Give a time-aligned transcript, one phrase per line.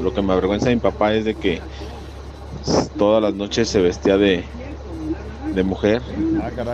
[0.00, 1.60] Lo que me avergüenza de mi papá es de que
[2.98, 4.44] todas las noches se vestía de,
[5.54, 6.02] de mujer,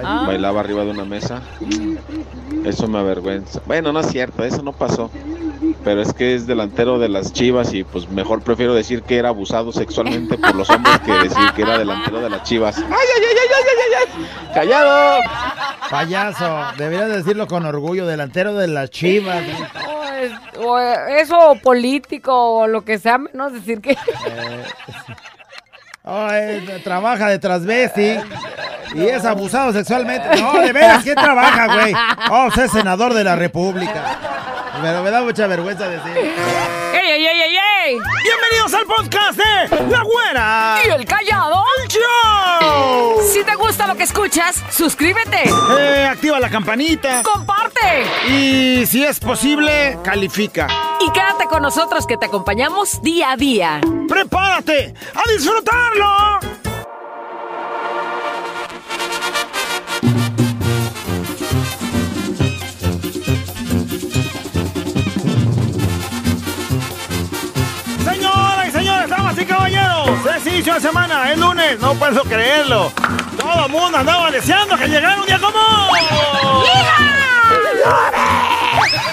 [0.04, 0.24] Ah.
[0.26, 1.42] bailaba arriba de una mesa.
[2.64, 3.60] Eso me avergüenza.
[3.66, 5.10] Bueno, no es cierto, eso no pasó.
[5.84, 9.28] Pero es que es delantero de las Chivas y pues mejor prefiero decir que era
[9.30, 12.76] abusado sexualmente por los hombres que decir que era delantero de las Chivas.
[12.78, 14.54] ¡Ay, ay, ay, ay, ay, ay, ay!
[14.54, 15.20] ¡Callado!
[15.90, 19.44] Payaso, deberías decirlo con orgullo, delantero de las chivas.
[20.58, 23.96] O es- o eso político o lo que sea, menos decir que...
[26.08, 28.16] Oh, eh, trabaja de transvesti
[28.94, 30.40] y es abusado sexualmente.
[30.40, 31.92] No, de veras, ¿quién trabaja, güey?
[32.30, 34.04] Oh, es senador de la República.
[34.80, 36.12] Pero me da mucha vergüenza decir.
[36.16, 37.56] ¡Ey, ey, ey, ey,
[37.88, 40.78] Bienvenidos al podcast de La Güera.
[40.84, 41.62] ¿Y el callado?
[41.88, 43.22] ¡Show!
[43.32, 45.44] Si te gusta lo que escuchas, suscríbete,
[45.78, 47.22] Eh, activa la campanita.
[47.22, 50.66] comparte Y si es posible, califica.
[50.98, 53.80] y quédate con nosotros que te acompañamos día a día.
[54.08, 56.40] ¡Prepárate a disfrutarlo!
[70.46, 72.92] Inicio de semana, es lunes, no puedo creerlo.
[73.36, 76.00] Todo el mundo andaba deseando que llegara un día como hoy.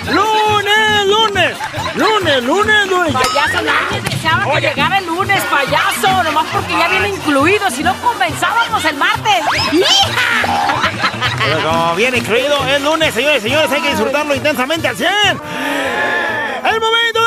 [0.09, 1.57] ¡Lunes, lunes!
[1.95, 3.13] ¡Lunes, lunes, lunes!
[3.13, 7.95] Payaso, nadie deseaba que llegara el lunes, payaso, nomás porque ya viene incluido, si no
[8.01, 9.45] comenzábamos el martes.
[11.45, 15.09] Pero como viene incluido, es lunes, señores y señores, hay que disfrutarlo intensamente al 100.
[16.65, 17.22] ¡El momento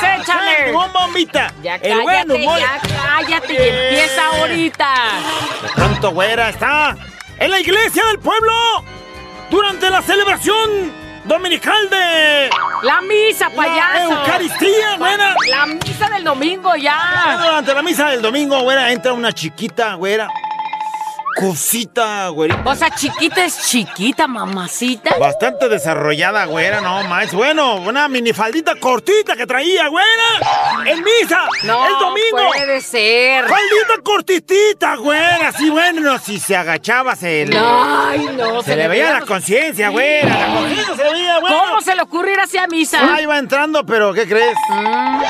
[0.00, 0.72] pues, échale.
[0.72, 1.52] ¡Bom, bombita!
[1.62, 2.58] Ya el buen cállate, humor.
[2.58, 4.94] ya cállate y empieza ahorita.
[5.62, 6.96] De pronto, güera, está
[7.38, 8.52] en la iglesia del pueblo
[9.50, 10.92] durante la celebración
[11.24, 12.50] dominical de
[12.82, 14.12] La misa, la payaso.
[14.12, 15.34] Eucaristía, güera.
[15.48, 17.38] La misa del domingo ya.
[17.42, 20.28] Durante la misa del domingo, güera, entra una chiquita, güera.
[21.34, 22.62] Cosita, güerita.
[22.64, 25.16] O sea, chiquita es chiquita, mamacita.
[25.18, 27.32] Bastante desarrollada, güera, no más.
[27.32, 30.86] Bueno, una minifaldita cortita que traía, güera.
[30.86, 32.50] En misa, No el domingo.
[32.52, 33.44] puede ser.
[33.46, 35.52] Faldita cortitita, güera.
[35.52, 38.62] Sí, bueno, si se agachaba, se le, Ay, no.
[38.62, 40.28] se le veía la los- conciencia, güera.
[40.48, 41.56] La conciencia se veía, güera.
[41.58, 43.14] ¿Cómo se le ocurre ir hacia misa?
[43.14, 44.56] Ahí va entrando, pero ¿qué crees?
[44.70, 45.22] Mm.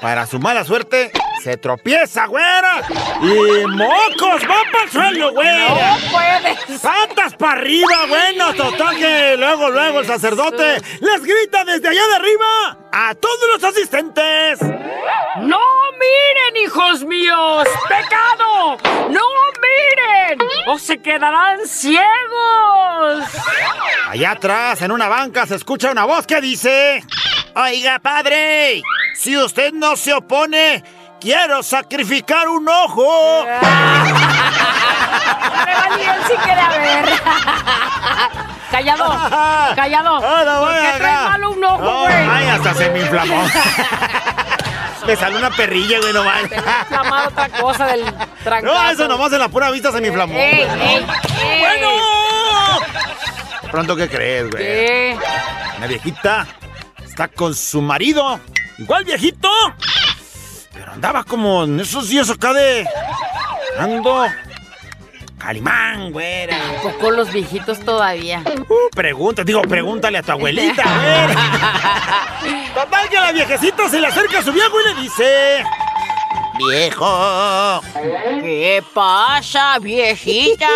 [0.00, 1.12] Para su mala suerte,
[1.42, 2.82] se tropieza, güera.
[3.22, 5.68] Y mocos, va para el suelo, güera.
[5.68, 6.78] No puede.
[6.78, 8.06] ¡Patas para arriba!
[8.08, 13.48] Bueno, total que luego, luego el sacerdote les grita desde allá de arriba a todos
[13.54, 14.60] los asistentes.
[15.40, 15.58] ¡No
[15.98, 17.68] miren, hijos míos!
[17.88, 18.78] ¡Pecado!
[19.10, 19.22] ¡No
[19.60, 20.38] miren!
[20.66, 23.24] ¡O se quedarán ciegos!
[24.08, 27.04] Allá atrás, en una banca, se escucha una voz que dice...
[27.54, 28.82] Oiga, padre,
[29.14, 30.84] si usted no se opone,
[31.20, 33.46] quiero sacrificar un ojo.
[35.62, 37.10] Órale, él sí quiere ver.
[38.70, 40.16] Callado, callado.
[40.16, 40.98] Ahora voy ¿Por qué acá.
[40.98, 42.14] traes malo un ojo, No, güey?
[42.14, 43.42] Ay, hasta se me inflamó.
[45.06, 48.04] me salió una perrilla, güey, a inflamar otra cosa del
[48.44, 48.74] trancazo.
[48.74, 50.34] No, eso nomás en la pura vista se me inflamó.
[50.34, 51.06] ¡Ey, ey,
[51.42, 51.60] ey!
[51.60, 51.88] ¡Bueno!
[53.62, 54.62] ¿De pronto qué crees, güey?
[54.62, 55.18] ¿Qué?
[55.78, 56.46] Una viejita
[57.04, 58.40] está con su marido.
[58.78, 59.50] Igual viejito.
[60.72, 62.86] Pero andaba como en esos días acá de...
[63.78, 64.26] Ando...
[65.40, 66.58] Calimán, güera.
[66.82, 68.44] Poco los viejitos todavía.
[68.68, 71.34] Uh, pregunta, digo, pregúntale a tu abuelita, güera.
[72.74, 75.64] Total que la viejecita se le acerca a su viejo y le dice...
[76.58, 77.80] Viejo,
[78.42, 80.68] ¿Qué pasa, viejita?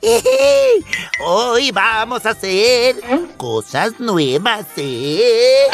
[1.26, 2.96] Hoy vamos a hacer
[3.36, 5.66] cosas nuevas, ¿eh?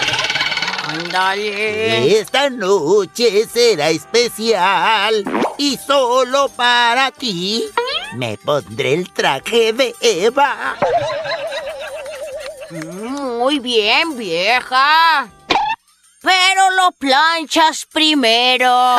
[0.88, 2.18] Ándale.
[2.18, 5.22] Esta noche será especial
[5.56, 7.70] y solo para ti
[8.14, 10.76] me pondré el traje de Eva.
[12.70, 15.28] Muy bien, vieja.
[16.20, 18.96] Pero lo planchas primero.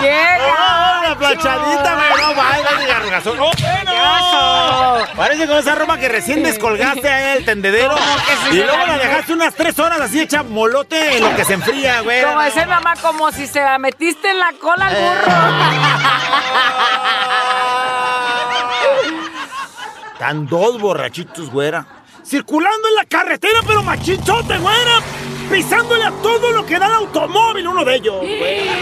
[0.00, 0.38] ¿Qué?
[0.40, 2.10] ¡Oh, la planchadita, güey!
[2.20, 2.84] ¡No vaya, ni!
[3.40, 3.55] ¡Oh!
[5.26, 7.96] Parece como esa ropa que recién descolgaste ahí el tendedero
[8.52, 12.00] y luego la- dejaste unas tres horas así hecha molote en lo que se enfría,
[12.02, 12.22] güey.
[12.22, 15.26] Como mi mamá, como si se la metiste en la cola al burro.
[20.12, 21.84] Están dos borrachitos, güera.
[22.24, 25.00] Circulando en la carretera, pero machichote, güera.
[25.50, 28.72] Pisándole a todo lo que da el automóvil, uno de ellos, güera.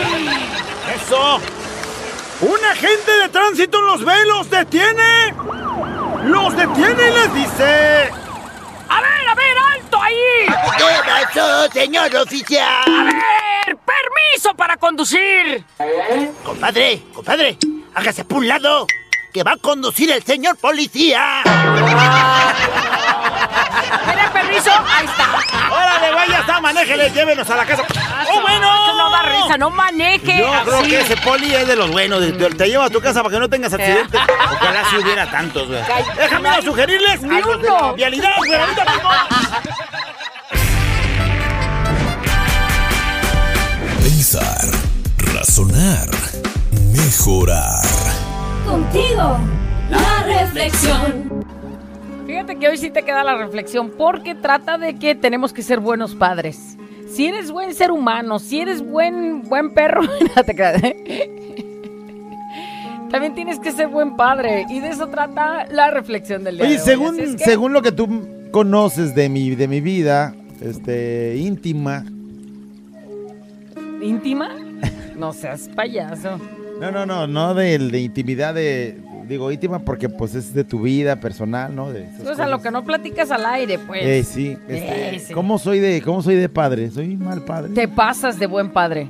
[0.94, 1.40] Eso.
[2.42, 5.32] Un agente de tránsito los ve, los detiene.
[6.24, 8.10] Los detiene y les dice...
[8.88, 10.46] A ver, a ver, alto ahí.
[10.78, 12.82] ¿Qué pasó, señor oficial?
[12.86, 15.64] A ver, permiso para conducir.
[16.42, 17.58] Compadre, compadre,
[17.94, 18.86] hágase por un lado,
[19.34, 21.42] que va a conducir el señor policía.
[24.04, 24.70] ¿Tiene permiso?
[24.70, 25.28] Ahí está.
[25.72, 26.28] ¡Órale, güey!
[26.30, 27.82] Ya está, manéjele, llévenos a la casa.
[28.30, 28.72] ¡Oh, bueno!
[28.72, 32.20] Eso no da risa, no maneje Yo creo que ese poli es de los buenos.
[32.20, 34.20] de- te, te lleva a tu casa para que no tengas accidentes.
[34.52, 35.80] Ojalá si hubiera tantos, güey.
[36.16, 37.92] Déjame no sugerirles ni uno.
[37.94, 38.54] vialidad, güey.
[38.54, 39.10] ahorita mismo.
[44.00, 44.70] Pensar,
[45.34, 46.08] razonar,
[46.92, 47.82] mejorar.
[48.66, 49.38] Contigo,
[49.90, 51.44] la reflexión.
[52.26, 55.80] Fíjate que hoy sí te queda la reflexión porque trata de que tenemos que ser
[55.80, 56.76] buenos padres.
[57.08, 60.02] Si eres buen ser humano, si eres buen buen perro,
[60.36, 61.30] no te creas, ¿eh?
[63.10, 66.74] También tienes que ser buen padre y de eso trata la reflexión del día Oye,
[66.74, 66.84] de hoy.
[66.84, 71.36] según, Así es que- según lo que tú conoces de mi, de mi vida, este,
[71.36, 72.04] íntima.
[74.02, 74.48] íntima,
[75.16, 76.40] no seas payaso.
[76.80, 78.98] No, no, no, no de, de intimidad de,
[79.28, 81.92] digo íntima porque pues es de tu vida personal, ¿no?
[81.92, 84.02] De O sea, lo que no platicas al aire, pues.
[84.04, 85.32] Eh, sí, este, Eh, sí.
[85.32, 86.90] ¿cómo soy de, cómo soy de padre?
[86.90, 87.72] ¿Soy mal padre?
[87.74, 89.08] Te pasas de buen padre.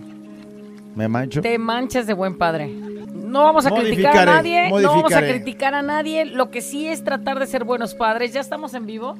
[0.95, 1.41] ¿Me mancho?
[1.41, 2.69] Te manchas de buen padre.
[2.69, 6.25] No vamos a criticar a nadie, no vamos a criticar a nadie.
[6.25, 8.33] Lo que sí es tratar de ser buenos padres.
[8.33, 9.17] Ya estamos en vivo.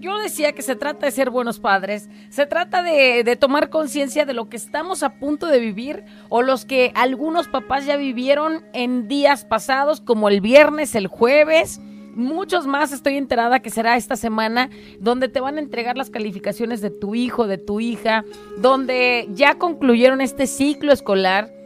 [0.00, 4.32] Yo decía que se trata de ser buenos padres, se trata de, tomar conciencia de
[4.32, 9.08] lo que estamos a punto de vivir o los que algunos papás ya vivieron en
[9.08, 11.80] días pasados, como el viernes, el jueves.
[12.14, 16.80] Muchos más estoy enterada que será esta semana, donde te van a entregar las calificaciones
[16.80, 18.24] de tu hijo, de tu hija,
[18.56, 21.57] donde ya concluyeron este ciclo escolar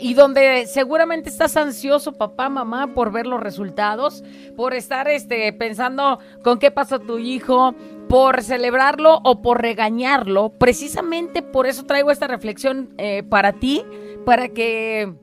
[0.00, 4.24] y donde seguramente estás ansioso, papá, mamá, por ver los resultados,
[4.56, 7.74] por estar este, pensando con qué pasó tu hijo,
[8.08, 10.50] por celebrarlo o por regañarlo.
[10.58, 13.84] Precisamente por eso traigo esta reflexión eh, para ti,
[14.24, 15.14] para que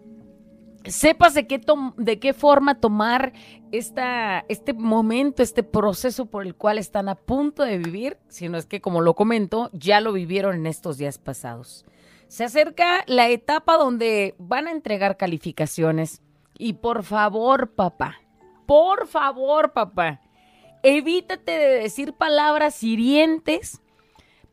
[0.85, 1.59] sepas de qué,
[1.97, 3.33] de qué forma tomar
[3.71, 8.57] esta, este momento, este proceso por el cual están a punto de vivir, si no
[8.57, 11.85] es que, como lo comento, ya lo vivieron en estos días pasados.
[12.27, 16.21] Se acerca la etapa donde van a entregar calificaciones.
[16.57, 18.18] Y por favor, papá,
[18.65, 20.21] por favor, papá,
[20.83, 23.81] evítate de decir palabras hirientes,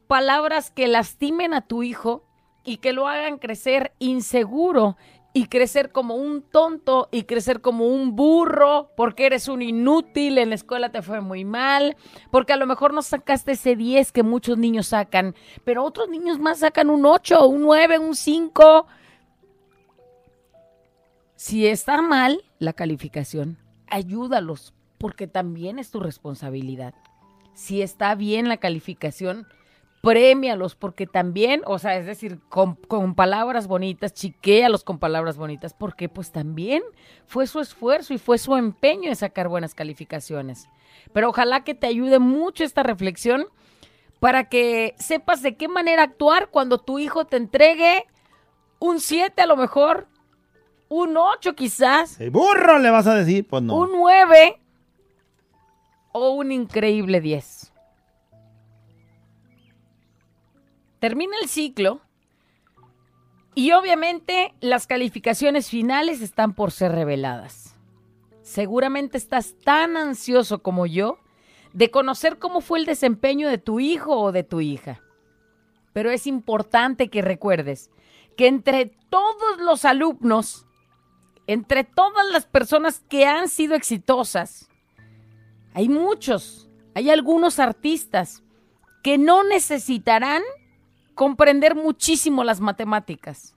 [0.07, 2.25] palabras que lastimen a tu hijo
[2.65, 4.97] y que lo hagan crecer inseguro
[5.37, 10.51] y crecer como un tonto y crecer como un burro porque eres un inútil, en
[10.51, 11.97] la escuela te fue muy mal,
[12.31, 15.35] porque a lo mejor no sacaste ese 10 que muchos niños sacan,
[15.65, 18.87] pero otros niños más sacan un 8, un 9, un 5.
[21.35, 23.59] Si está mal la calificación,
[23.89, 26.95] ayúdalos porque también es tu responsabilidad.
[27.55, 29.49] Si está bien la calificación,
[30.05, 35.75] premialos porque también, o sea, es decir, con, con palabras bonitas, chiquéalos con palabras bonitas,
[35.75, 36.83] porque pues también
[37.27, 40.69] fue su esfuerzo y fue su empeño de sacar buenas calificaciones.
[41.13, 43.47] Pero ojalá que te ayude mucho esta reflexión
[44.21, 48.07] para que sepas de qué manera actuar cuando tu hijo te entregue
[48.79, 50.07] un 7 a lo mejor,
[50.89, 53.47] un 8 quizás, ¿El burro le vas a decir?
[53.47, 53.77] Pues no.
[53.77, 54.61] un 9
[56.13, 57.64] o un increíble 10.
[61.05, 62.01] Termina el ciclo
[63.55, 67.77] y obviamente las calificaciones finales están por ser reveladas.
[68.41, 71.19] Seguramente estás tan ansioso como yo
[71.75, 75.03] de conocer cómo fue el desempeño de tu hijo o de tu hija.
[75.93, 77.91] Pero es importante que recuerdes
[78.35, 80.65] que entre todos los alumnos,
[81.47, 84.71] entre todas las personas que han sido exitosas,
[85.75, 88.43] hay muchos, hay algunos artistas
[89.03, 90.43] que no necesitarán
[91.15, 93.55] comprender muchísimo las matemáticas.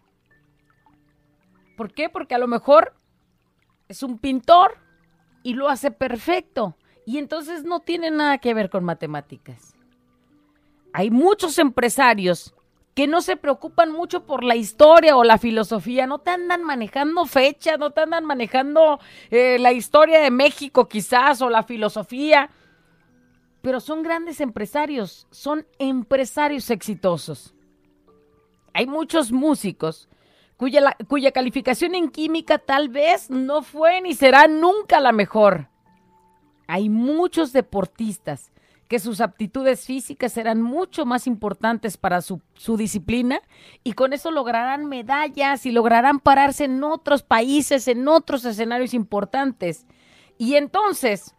[1.75, 2.09] ¿Por qué?
[2.09, 2.93] Porque a lo mejor
[3.87, 4.77] es un pintor
[5.43, 9.75] y lo hace perfecto y entonces no tiene nada que ver con matemáticas.
[10.93, 12.53] Hay muchos empresarios
[12.95, 17.25] que no se preocupan mucho por la historia o la filosofía, no te andan manejando
[17.25, 18.99] fechas, no te andan manejando
[19.29, 22.49] eh, la historia de México quizás o la filosofía,
[23.61, 27.53] pero son grandes empresarios, son empresarios exitosos.
[28.73, 30.07] Hay muchos músicos
[30.57, 35.69] cuya, cuya calificación en química tal vez no fue ni será nunca la mejor.
[36.67, 38.51] Hay muchos deportistas
[38.87, 43.41] que sus aptitudes físicas serán mucho más importantes para su, su, disciplina
[43.83, 49.85] y con eso lograrán medallas y lograrán pararse en otros países, en otros escenarios importantes.
[50.37, 51.35] Y entonces,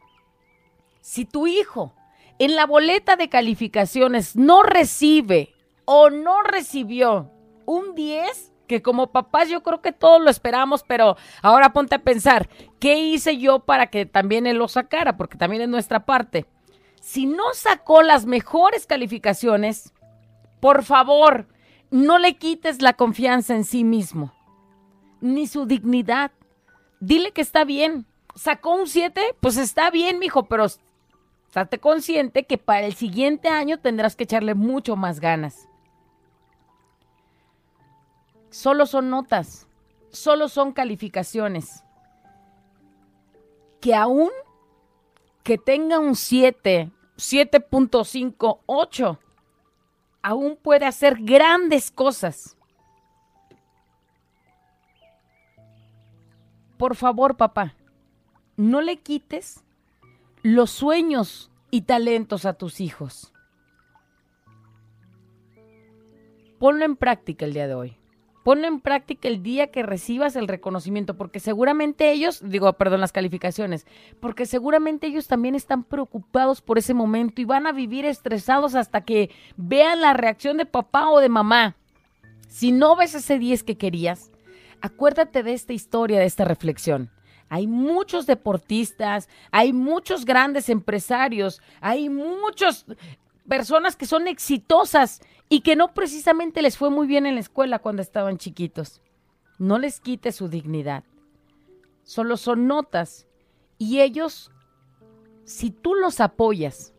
[1.01, 1.95] si tu hijo
[2.38, 5.54] en la boleta de calificaciones no recibe
[5.85, 7.30] o no recibió
[7.66, 12.02] un 10, que como papás yo creo que todos lo esperamos, pero ahora ponte a
[12.02, 15.16] pensar, ¿qué hice yo para que también él lo sacara?
[15.16, 16.47] Porque también es nuestra parte.
[17.00, 19.92] Si no sacó las mejores calificaciones,
[20.61, 21.49] por favor,
[21.90, 24.35] no le quites la confianza en sí mismo,
[25.21, 26.33] ni su dignidad.
[27.00, 28.07] Dile que está bien.
[28.35, 30.66] Sacó un 7, pues está bien, mijo, pero
[31.49, 35.69] estate consciente que para el siguiente año tendrás que echarle mucho más ganas
[38.50, 39.69] solo son notas,
[40.11, 41.85] solo son calificaciones.
[43.81, 44.31] Que aún
[45.43, 49.19] que tenga un 7, 7.5, 8,
[50.23, 52.57] aún puede hacer grandes cosas.
[56.76, 57.75] Por favor, papá,
[58.57, 59.64] no le quites
[60.42, 63.33] los sueños y talentos a tus hijos.
[66.59, 67.97] Ponlo en práctica el día de hoy.
[68.45, 73.12] Ponlo en práctica el día que recibas el reconocimiento, porque seguramente ellos, digo, perdón, las
[73.12, 73.87] calificaciones,
[74.21, 79.02] porque seguramente ellos también están preocupados por ese momento y van a vivir estresados hasta
[79.02, 81.76] que vean la reacción de papá o de mamá.
[82.49, 84.33] Si no ves ese 10 que querías,
[84.80, 87.11] acuérdate de esta historia, de esta reflexión.
[87.49, 92.85] Hay muchos deportistas, hay muchos grandes empresarios, hay muchas
[93.49, 97.78] personas que son exitosas y que no precisamente les fue muy bien en la escuela
[97.78, 99.00] cuando estaban chiquitos.
[99.59, 101.05] No les quite su dignidad.
[102.05, 103.26] Solo son notas.
[103.78, 104.50] Y ellos,
[105.45, 106.93] si tú los apoyas,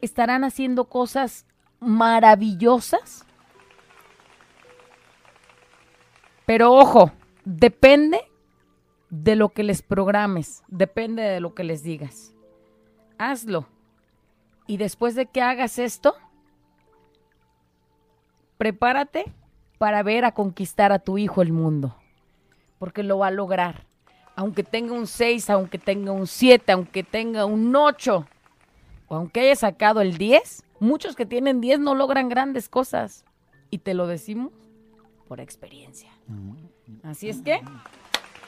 [0.00, 1.46] estarán haciendo cosas
[1.80, 3.25] maravillosas.
[6.46, 7.10] Pero ojo,
[7.44, 8.20] depende
[9.10, 12.32] de lo que les programes, depende de lo que les digas.
[13.18, 13.66] Hazlo
[14.68, 16.14] y después de que hagas esto,
[18.58, 19.24] prepárate
[19.78, 21.96] para ver a conquistar a tu hijo el mundo.
[22.78, 23.84] Porque lo va a lograr.
[24.34, 28.26] Aunque tenga un 6, aunque tenga un 7, aunque tenga un 8,
[29.08, 33.24] o aunque haya sacado el 10, muchos que tienen 10 no logran grandes cosas.
[33.70, 34.52] Y te lo decimos
[35.26, 36.10] por experiencia.
[37.02, 37.60] Así es que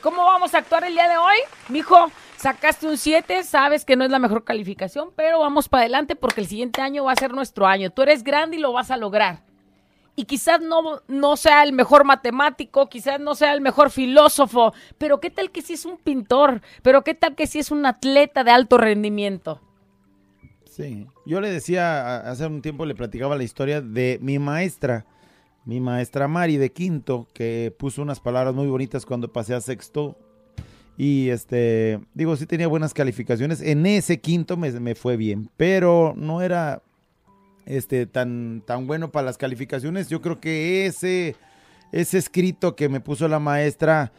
[0.00, 1.36] ¿Cómo vamos a actuar el día de hoy?
[1.70, 6.14] Mijo, sacaste un 7, sabes que no es la mejor calificación, pero vamos para adelante
[6.14, 7.90] porque el siguiente año va a ser nuestro año.
[7.90, 9.42] Tú eres grande y lo vas a lograr.
[10.14, 15.18] Y quizás no, no sea el mejor matemático, quizás no sea el mejor filósofo, pero
[15.18, 16.62] ¿qué tal que si es un pintor?
[16.82, 19.60] ¿Pero qué tal que si es un atleta de alto rendimiento?
[20.64, 25.06] Sí, yo le decía, hace un tiempo le platicaba la historia de mi maestra
[25.68, 30.16] mi maestra Mari de quinto, que puso unas palabras muy bonitas cuando pasé a sexto.
[30.96, 33.60] Y este, digo, sí tenía buenas calificaciones.
[33.60, 36.80] En ese quinto me, fue bien, pero no era
[37.66, 40.08] este, tan, tan bueno para las calificaciones.
[40.08, 41.36] Yo creo que ese,
[41.92, 44.10] ese escrito que me puso la maestra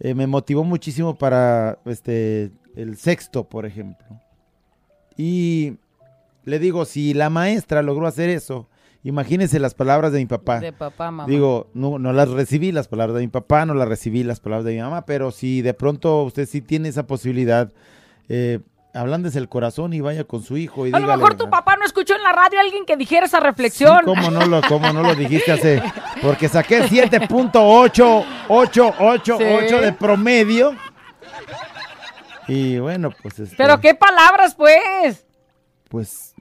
[0.00, 4.06] eh, me motivó muchísimo para este, el sexto, por ejemplo.
[5.16, 5.78] Y
[6.44, 8.68] le digo, si la maestra logró hacer eso,
[9.04, 10.60] Imagínense las palabras de mi papá.
[10.60, 11.30] De papá, mamá.
[11.30, 14.64] Digo, no, no las recibí las palabras de mi papá, no las recibí las palabras
[14.64, 17.72] de mi mamá, pero si de pronto usted sí tiene esa posibilidad,
[18.28, 18.58] eh,
[18.92, 20.84] desde el corazón y vaya con su hijo.
[20.86, 23.26] Y a lo mejor tu papá no escuchó en la radio a alguien que dijera
[23.26, 24.00] esa reflexión.
[24.04, 25.80] ¿Cómo no lo, cómo no lo dijiste hace?
[26.20, 30.74] Porque saqué 7.888 de promedio.
[32.48, 33.38] Y bueno, pues.
[33.38, 35.24] Este, Pero qué palabras, pues.
[35.88, 36.34] Pues.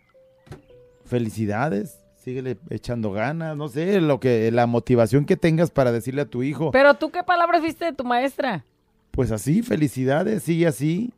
[1.05, 6.25] Felicidades síguele echando ganas, no sé, lo que la motivación que tengas para decirle a
[6.25, 6.71] tu hijo.
[6.71, 8.65] Pero tú qué palabras viste de tu maestra?
[9.11, 11.13] Pues así, felicidades, sigue así.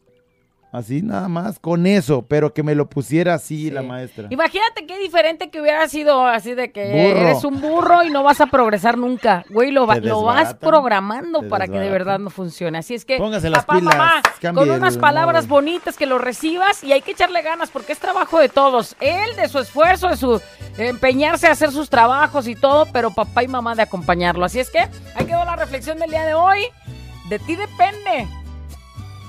[0.71, 4.27] Así nada más, con eso, pero que me lo pusiera así la maestra.
[4.29, 8.39] Imagínate qué diferente que hubiera sido así de que eres un burro y no vas
[8.39, 9.45] a progresar nunca.
[9.49, 12.77] Güey, lo, lo vas programando para que de verdad no funcione.
[12.77, 14.21] Así es que, Póngase las pilas, mamá,
[14.53, 18.37] con unas palabras bonitas que lo recibas y hay que echarle ganas porque es trabajo
[18.39, 18.95] de todos.
[18.99, 20.39] Él, de su esfuerzo, de su
[20.77, 24.45] empeñarse a hacer sus trabajos y todo, pero papá y mamá de acompañarlo.
[24.45, 24.81] Así es que,
[25.15, 26.61] ahí quedó la reflexión del día de hoy.
[27.29, 28.27] De ti depende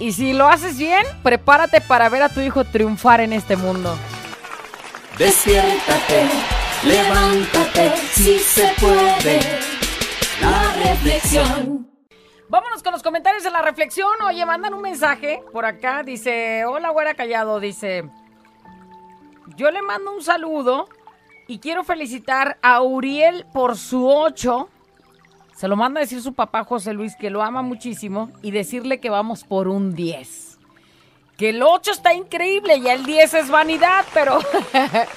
[0.00, 3.94] y si lo haces bien, prepárate para ver a tu hijo triunfar en este mundo.
[5.18, 6.26] Despiértate,
[6.82, 9.40] levántate, si se puede.
[10.40, 11.86] La reflexión.
[12.48, 14.10] Vámonos con los comentarios de la reflexión.
[14.26, 16.02] Oye, mandan un mensaje por acá.
[16.02, 17.60] Dice, hola, güera callado.
[17.60, 18.08] Dice,
[19.56, 20.88] yo le mando un saludo
[21.46, 24.68] y quiero felicitar a Uriel por su 8.
[25.60, 28.98] Se lo manda a decir su papá José Luis, que lo ama muchísimo, y decirle
[28.98, 30.56] que vamos por un 10.
[31.36, 34.38] Que el 8 está increíble y el 10 es vanidad, pero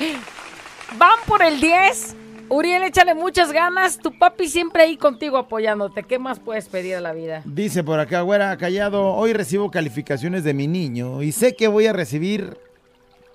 [0.98, 2.18] van por el 10.
[2.50, 4.00] Uriel, échale muchas ganas.
[4.00, 6.04] Tu papi siempre ahí contigo apoyándote.
[6.04, 7.42] ¿Qué más puedes pedir a la vida?
[7.46, 11.88] Dice por acá, güera, callado, hoy recibo calificaciones de mi niño y sé que voy
[11.88, 12.58] a recibir,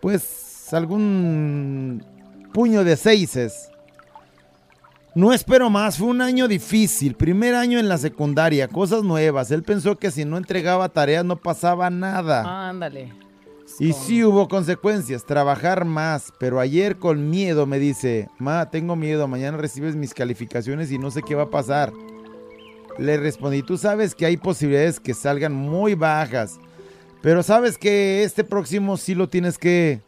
[0.02, 2.04] pues, algún
[2.52, 3.70] puño de seises.
[5.18, 9.50] No espero más, fue un año difícil, primer año en la secundaria, cosas nuevas.
[9.50, 12.68] Él pensó que si no entregaba tareas no pasaba nada.
[12.68, 13.12] Ándale.
[13.80, 19.26] Y sí hubo consecuencias, trabajar más, pero ayer con miedo me dice, ma, tengo miedo,
[19.26, 21.92] mañana recibes mis calificaciones y no sé qué va a pasar.
[22.96, 26.60] Le respondí, tú sabes que hay posibilidades que salgan muy bajas,
[27.22, 30.00] pero sabes que este próximo sí lo tienes que,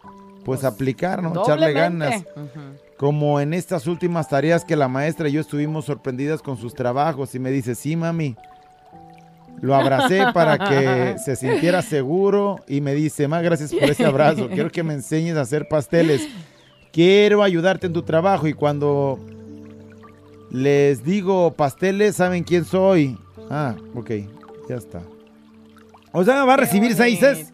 [0.45, 1.43] pues, aplicar, ¿no?
[1.43, 2.25] Echarle ganas.
[3.01, 7.35] Como en estas últimas tareas que la maestra y yo estuvimos sorprendidas con sus trabajos
[7.35, 8.37] y me dice, sí, mami.
[9.63, 14.51] Lo abracé para que se sintiera seguro y me dice, ma, gracias por ese abrazo.
[14.51, 16.29] Quiero que me enseñes a hacer pasteles.
[16.93, 19.19] Quiero ayudarte en tu trabajo y cuando
[20.51, 23.17] les digo pasteles, ¿saben quién soy?
[23.49, 24.11] Ah, ok,
[24.69, 25.01] ya está.
[26.13, 27.51] O sea, va a recibir seises.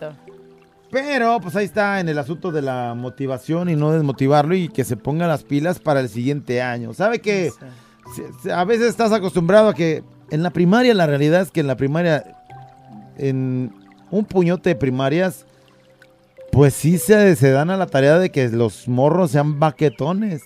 [0.91, 4.85] Pero pues ahí está en el asunto de la motivación y no desmotivarlo y que
[4.85, 6.95] se ponga las pilas para el siguiente año.
[6.95, 7.51] ¿Sabe que
[8.55, 11.77] a veces estás acostumbrado a que en la primaria la realidad es que en la
[11.77, 12.25] primaria
[13.19, 13.73] en
[14.11, 15.45] un puñote de primarias
[16.53, 20.43] pues sí se, se dan a la tarea de que los morros sean baquetones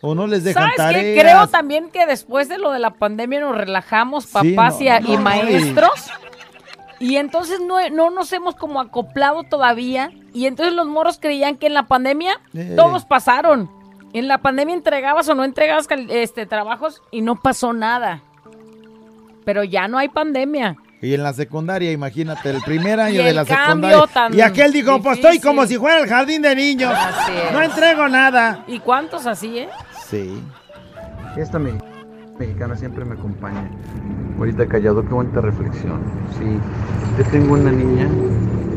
[0.00, 1.18] o no les dejan ¿Sabes qué?
[1.20, 4.88] Creo también que después de lo de la pandemia nos relajamos, Sí, papás no, y,
[4.88, 6.10] a- no, y no, maestros.
[7.00, 10.12] Y entonces no, no nos hemos como acoplado todavía.
[10.32, 12.74] Y entonces los morros creían que en la pandemia Eh.
[12.76, 13.68] todos pasaron.
[14.12, 18.22] En la pandemia entregabas o no entregabas este, trabajos y no pasó nada.
[19.44, 20.76] Pero ya no hay pandemia.
[21.02, 24.06] Y en la secundaria, imagínate, el primer año Y de el la secundaria.
[24.12, 26.92] tan Y aquel dijo, pues estoy como si fuera el jardín de niños.
[26.94, 27.52] Así es.
[27.52, 28.62] No entrego nada.
[28.66, 29.68] ¿Y cuántos así, eh?
[30.10, 30.38] Sí.
[31.38, 31.78] Esta me-
[32.40, 33.70] mexicana siempre me acompaña.
[34.38, 36.00] Ahorita callado, qué bonita reflexión.
[36.38, 36.58] Sí,
[37.18, 38.08] yo tengo una niña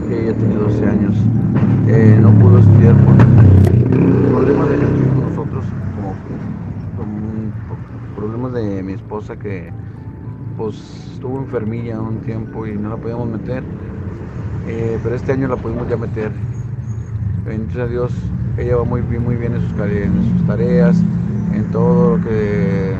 [0.09, 1.15] que ya tiene 12 años.
[1.87, 3.15] eh, no pudo estudiar por
[4.29, 5.65] problemas de nosotros,
[6.97, 9.71] como, problemas de mi esposa que
[10.57, 13.63] pues estuvo enfermilla un tiempo y no la podíamos meter.
[14.67, 16.31] Eh, pero este año la pudimos ya meter.
[17.45, 18.11] Bendito a Dios,
[18.57, 19.73] ella va muy bien, muy bien en sus,
[20.47, 21.01] tareas,
[21.53, 22.95] en todo lo que,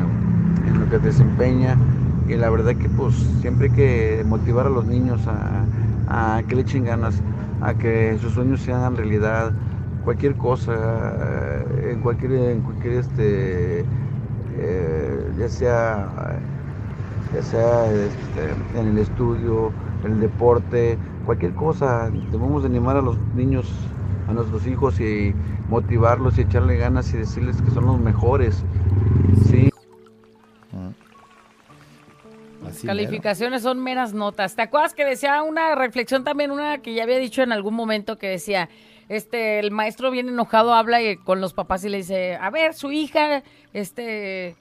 [1.02, 1.82] desempeña.
[2.26, 6.62] Y la verdad que pues siempre hay que motivar a los niños a, que le
[6.62, 7.24] echen ganas,
[7.60, 9.56] a que sus sueños se hagan realidad,
[10.00, 10.72] cualquier cosa,
[11.60, 13.88] eh, en cualquier, en cualquier este,
[14.48, 16.44] eh, ya sea
[17.30, 22.10] ya sea este, en el estudio, en el deporte, cualquier cosa.
[22.12, 27.18] Debemos de animar a los niños, a nuestros hijos y motivarlos y echarle ganas y
[27.18, 28.66] decirles que son los mejores.
[29.32, 29.73] Sí.
[32.82, 34.56] Calificaciones son meras notas.
[34.56, 38.18] ¿Te acuerdas que decía una reflexión también, una que ya había dicho en algún momento
[38.18, 38.68] que decía,
[39.08, 42.90] este, el maestro bien enojado habla con los papás y le dice, a ver, su
[42.90, 44.56] hija, este,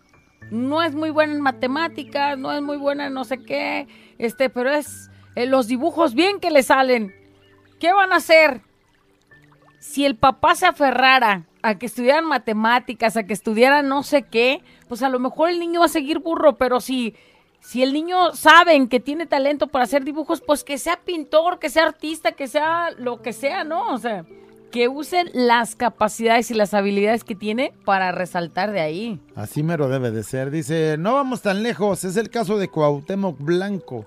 [0.52, 4.50] no es muy buena en matemáticas, no es muy buena en no sé qué, este,
[4.50, 7.16] pero es eh, los dibujos bien que le salen.
[7.80, 8.62] ¿Qué van a hacer?
[9.80, 14.62] Si el papá se aferrara a que estudiaran matemáticas, a que estudiaran no sé qué,
[14.88, 17.16] pues a lo mejor el niño va a seguir burro, pero si
[17.64, 21.70] si el niño saben que tiene talento para hacer dibujos, pues que sea pintor, que
[21.70, 23.94] sea artista, que sea lo que sea, ¿no?
[23.94, 24.26] O sea,
[24.70, 29.20] que usen las capacidades y las habilidades que tiene para resaltar de ahí.
[29.36, 30.52] Así mero debe de ser.
[30.52, 32.04] Dice, no vamos tan lejos.
[32.04, 34.06] Es el caso de Cuauhtémoc Blanco.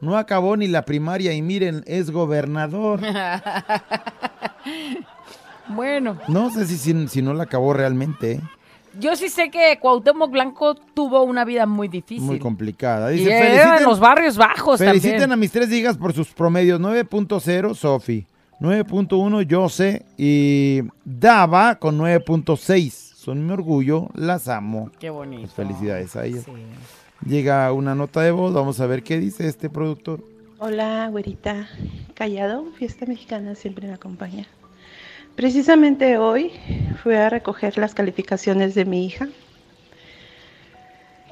[0.00, 3.00] No acabó ni la primaria y miren, es gobernador.
[5.68, 8.32] bueno, No sé si, si, si no la acabó realmente.
[8.32, 8.40] ¿eh?
[8.98, 12.24] Yo sí sé que Cuauhtémoc Blanco tuvo una vida muy difícil.
[12.24, 13.12] Muy complicada.
[13.12, 15.32] y Dice, de feliciten, los barrios bajos feliciten también.
[15.32, 16.80] a mis tres hijas por sus promedios.
[16.80, 18.26] 9.0, Sofi.
[18.60, 20.04] 9.1, Jose.
[20.16, 22.90] Y Dava con 9.6.
[22.90, 24.90] Son mi orgullo, las amo.
[24.98, 25.42] Qué bonito.
[25.42, 26.44] Pues felicidades a ellas.
[26.44, 26.52] Sí.
[27.28, 30.22] Llega una nota de voz, vamos a ver qué dice este productor.
[30.58, 31.68] Hola, güerita.
[32.14, 34.46] Callado, fiesta mexicana siempre me acompaña.
[35.36, 36.52] Precisamente hoy
[37.02, 39.28] fui a recoger las calificaciones de mi hija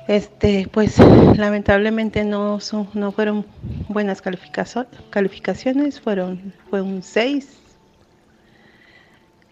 [0.07, 0.99] este, pues
[1.37, 3.47] lamentablemente no, son, no fueron
[3.89, 7.61] buenas calificaciones, fueron, fue un 6.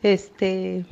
[0.03, 0.85] Este,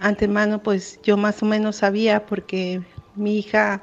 [0.00, 2.80] antemano pues yo más o menos sabía porque
[3.16, 3.82] mi hija,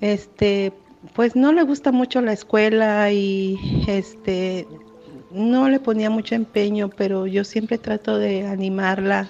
[0.00, 0.72] este,
[1.14, 4.68] pues no le gusta mucho la escuela y este,
[5.30, 9.28] no le ponía mucho empeño, pero yo siempre trato de animarla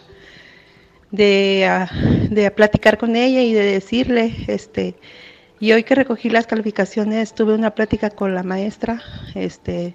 [1.11, 1.91] de, ah,
[2.31, 4.95] de platicar con ella y de decirle, este,
[5.59, 9.03] y hoy que recogí las calificaciones tuve una plática con la maestra,
[9.35, 9.95] este,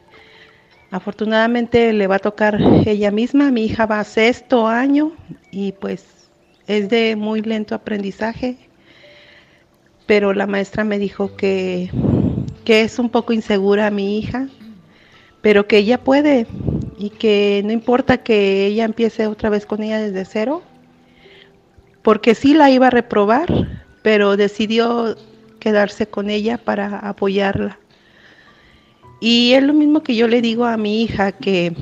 [0.91, 5.13] afortunadamente le va a tocar ella misma, mi hija va a sexto año
[5.51, 6.29] y pues
[6.67, 8.57] es de muy lento aprendizaje,
[10.05, 11.89] pero la maestra me dijo que,
[12.63, 14.47] que es un poco insegura mi hija,
[15.45, 16.47] pero que ella puede
[16.97, 20.63] y que no importa que ella empiece otra vez con ella desde cero,
[22.01, 23.45] porque sí la iba a reprobar,
[24.01, 25.15] pero decidió
[25.60, 27.77] quedarse con ella para apoyarla.
[29.19, 31.75] Y es lo mismo que yo le digo a mi hija, que,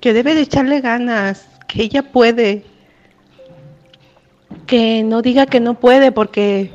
[0.00, 2.64] que debe de echarle ganas, que ella puede,
[4.66, 6.72] que no diga que no puede, porque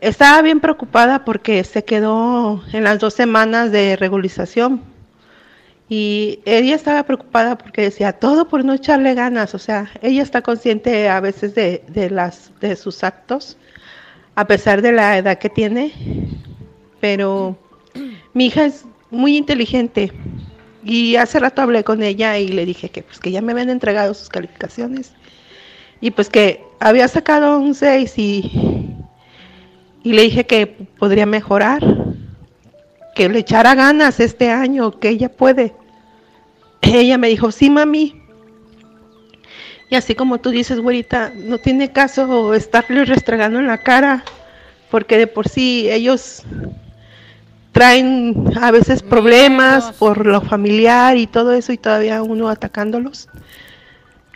[0.00, 4.94] estaba bien preocupada porque se quedó en las dos semanas de regularización.
[5.88, 10.42] Y ella estaba preocupada porque decía, todo por no echarle ganas, o sea, ella está
[10.42, 13.56] consciente a veces de, de las, de sus actos,
[14.34, 15.92] a pesar de la edad que tiene,
[17.00, 17.56] pero
[18.34, 20.12] mi hija es muy inteligente.
[20.84, 23.70] Y hace rato hablé con ella y le dije que pues que ya me habían
[23.70, 25.12] entregado sus calificaciones.
[26.00, 28.96] Y pues que había sacado un 6 y,
[30.02, 31.82] y le dije que podría mejorar,
[33.16, 35.74] que le echara ganas este año, que ella puede.
[36.82, 38.22] Ella me dijo, sí, mami.
[39.88, 44.22] Y así como tú dices, güerita, no tiene caso estarle restregando en la cara,
[44.90, 46.42] porque de por sí ellos
[47.72, 53.28] traen a veces problemas por lo familiar y todo eso y todavía uno atacándolos.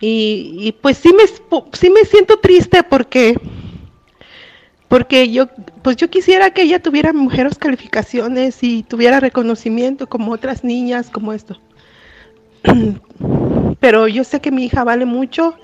[0.00, 1.24] Y, y pues sí me,
[1.74, 3.38] sí me siento triste porque
[4.90, 5.46] porque yo
[5.82, 11.32] pues yo quisiera que ella tuviera mejores calificaciones y tuviera reconocimiento como otras niñas como
[11.32, 11.60] esto.
[13.80, 15.54] Pero yo sé que mi hija vale mucho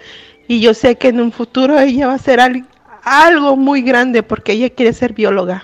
[0.48, 2.66] y yo sé que en un futuro ella va a ser al-
[3.02, 5.62] algo muy grande porque ella quiere ser bióloga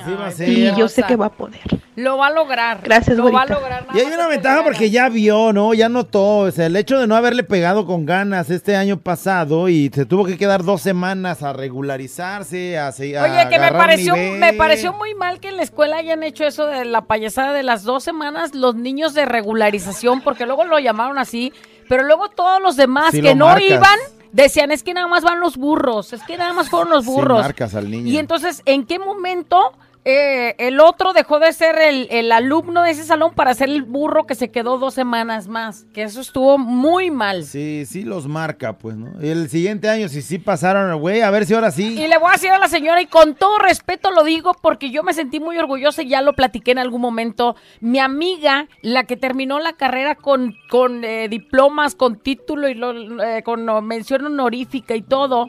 [0.00, 0.48] Así va a ser.
[0.48, 1.60] y yo sé que va a poder
[1.96, 2.80] Lo va a lograr.
[2.84, 3.86] Gracias, Lo va a lograr.
[3.92, 5.74] Y hay una ventaja porque ya vio, ¿no?
[5.74, 6.38] Ya notó.
[6.38, 10.06] O sea, el hecho de no haberle pegado con ganas este año pasado y se
[10.06, 14.38] tuvo que quedar dos semanas a regularizarse, a, Oye, que me pareció, nivel.
[14.38, 17.62] me pareció muy mal que en la escuela hayan hecho eso de la payasada de
[17.64, 21.52] las dos semanas, los niños de regularización, porque luego lo llamaron así,
[21.88, 23.68] pero luego todos los demás que lo no marcas.
[23.70, 23.98] iban
[24.32, 27.40] decían, es que nada más van los burros, es que nada más fueron los burros.
[27.40, 28.08] marcas al niño.
[28.08, 29.72] Y entonces, ¿en qué momento
[30.04, 33.82] eh, el otro dejó de ser el, el alumno de ese salón para ser el
[33.82, 35.86] burro que se quedó dos semanas más?
[35.94, 37.44] Que eso estuvo muy mal.
[37.44, 39.12] Sí, sí los marca, pues, ¿no?
[39.24, 41.94] Y el siguiente año, si sí pasaron, güey, a ver si ahora sí.
[42.00, 44.90] Y le voy a decir a la señora, y con todo respeto lo digo, porque
[44.90, 47.54] yo me sentí muy orgullosa y ya lo platiqué en algún momento.
[47.80, 53.22] Mi amiga, la que terminó la carrera con, con eh, diplomas, con título y lo-
[53.22, 55.48] eh, con mención honorífica y todo,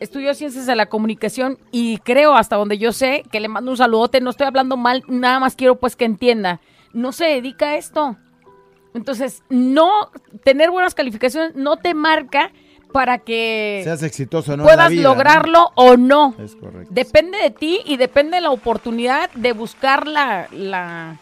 [0.00, 3.76] estudió ciencias de la comunicación y creo, hasta donde yo sé, que le mando un
[3.76, 4.20] saludote.
[4.20, 6.60] No estoy hablando mal, nada más quiero pues que entienda.
[6.92, 8.16] No se dedica a esto.
[8.94, 10.10] Entonces, no
[10.44, 12.50] tener buenas calificaciones no te marca
[12.92, 14.62] para que Seas exitoso, ¿no?
[14.64, 15.08] puedas vida, ¿no?
[15.10, 16.34] lograrlo o no.
[16.38, 16.88] Es correcto.
[16.94, 21.18] Depende de ti y depende de la oportunidad de buscar la, la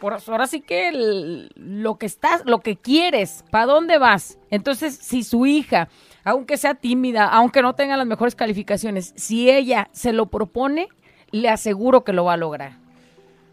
[0.00, 4.38] por ahora sí que el- lo que estás, lo que quieres, para dónde vas.
[4.50, 5.88] Entonces, si su hija,
[6.24, 10.88] aunque sea tímida, aunque no tenga las mejores calificaciones, si ella se lo propone,
[11.30, 12.78] le aseguro que lo va a lograr.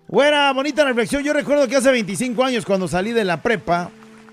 [0.08, 1.24] Buena, bonita reflexión.
[1.24, 3.92] Yo recuerdo que hace 25 años cuando salí de la prepa,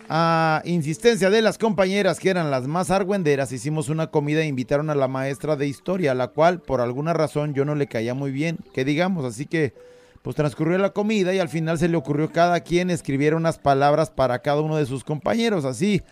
[0.09, 4.91] a insistencia de las compañeras que eran las más argüenderas, hicimos una comida e invitaron
[4.91, 8.15] a la maestra de historia, a la cual por alguna razón yo no le caía
[8.15, 9.75] muy bien, que digamos, así que
[10.23, 14.11] pues transcurrió la comida y al final se le ocurrió cada quien escribiera unas palabras
[14.11, 16.03] para cada uno de sus compañeros, así.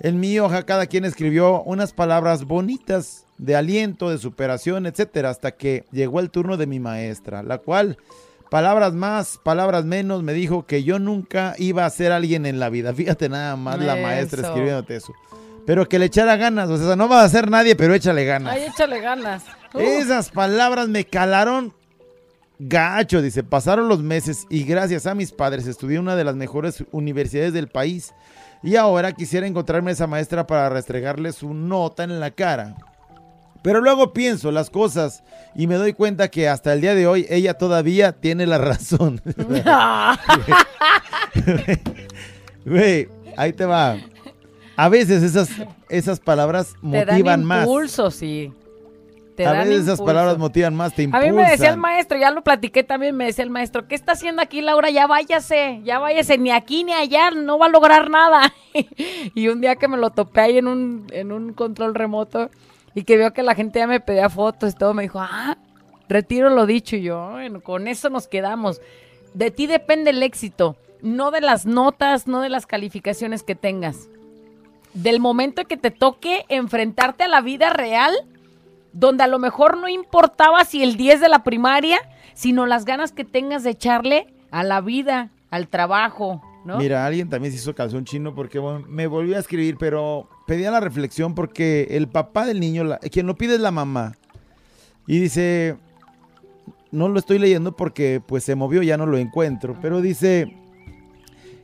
[0.00, 5.52] En mi hoja cada quien escribió unas palabras bonitas de aliento, de superación, etcétera, hasta
[5.52, 7.98] que llegó el turno de mi maestra, la cual
[8.50, 12.70] palabras más, palabras menos, me dijo que yo nunca iba a ser alguien en la
[12.70, 12.92] vida.
[12.94, 15.14] Fíjate nada más la maestra escribiéndote eso.
[15.66, 18.54] Pero que le echara ganas, o sea, no va a ser nadie, pero échale ganas.
[18.54, 19.44] Ay, échale ganas.
[19.74, 19.80] Uh.
[19.80, 21.72] Esas palabras me calaron
[22.58, 23.42] gacho, dice.
[23.42, 27.52] Pasaron los meses y gracias a mis padres estudié en una de las mejores universidades
[27.52, 28.14] del país.
[28.62, 32.76] Y ahora quisiera encontrarme a esa maestra para restregarle su nota en la cara.
[33.62, 35.22] Pero luego pienso las cosas
[35.54, 39.20] y me doy cuenta que hasta el día de hoy ella todavía tiene la razón.
[42.64, 43.96] Güey, ahí te va.
[44.76, 45.48] A veces esas,
[45.88, 47.62] esas palabras Te dan motivan más.
[47.66, 48.52] impulso, sí.
[49.40, 51.30] Te A dan veces esas palabras motivan más, te A impulsan.
[51.30, 54.12] mí me decía el maestro, ya lo platiqué también, me decía el maestro, ¿qué está
[54.12, 54.90] haciendo aquí Laura?
[54.90, 58.52] Ya váyase, ya váyase, ni aquí ni allá, no va a lograr nada.
[59.34, 62.50] y un día que me lo topé ahí en un, en un control remoto
[62.94, 65.56] y que vio que la gente ya me pedía fotos y todo, me dijo, ah,
[66.06, 68.82] retiro lo dicho y yo, bueno, con eso nos quedamos.
[69.32, 74.08] De ti depende el éxito, no de las notas, no de las calificaciones que tengas.
[74.92, 78.12] Del momento que te toque enfrentarte a la vida real
[78.92, 81.98] donde a lo mejor no importaba si el 10 de la primaria,
[82.34, 86.78] sino las ganas que tengas de echarle a la vida, al trabajo, ¿no?
[86.78, 90.80] Mira, alguien también se hizo calzón chino porque me volvió a escribir, pero pedía la
[90.80, 94.14] reflexión porque el papá del niño, quien lo pide es la mamá.
[95.06, 95.76] Y dice,
[96.90, 100.56] no lo estoy leyendo porque pues se movió, ya no lo encuentro, pero dice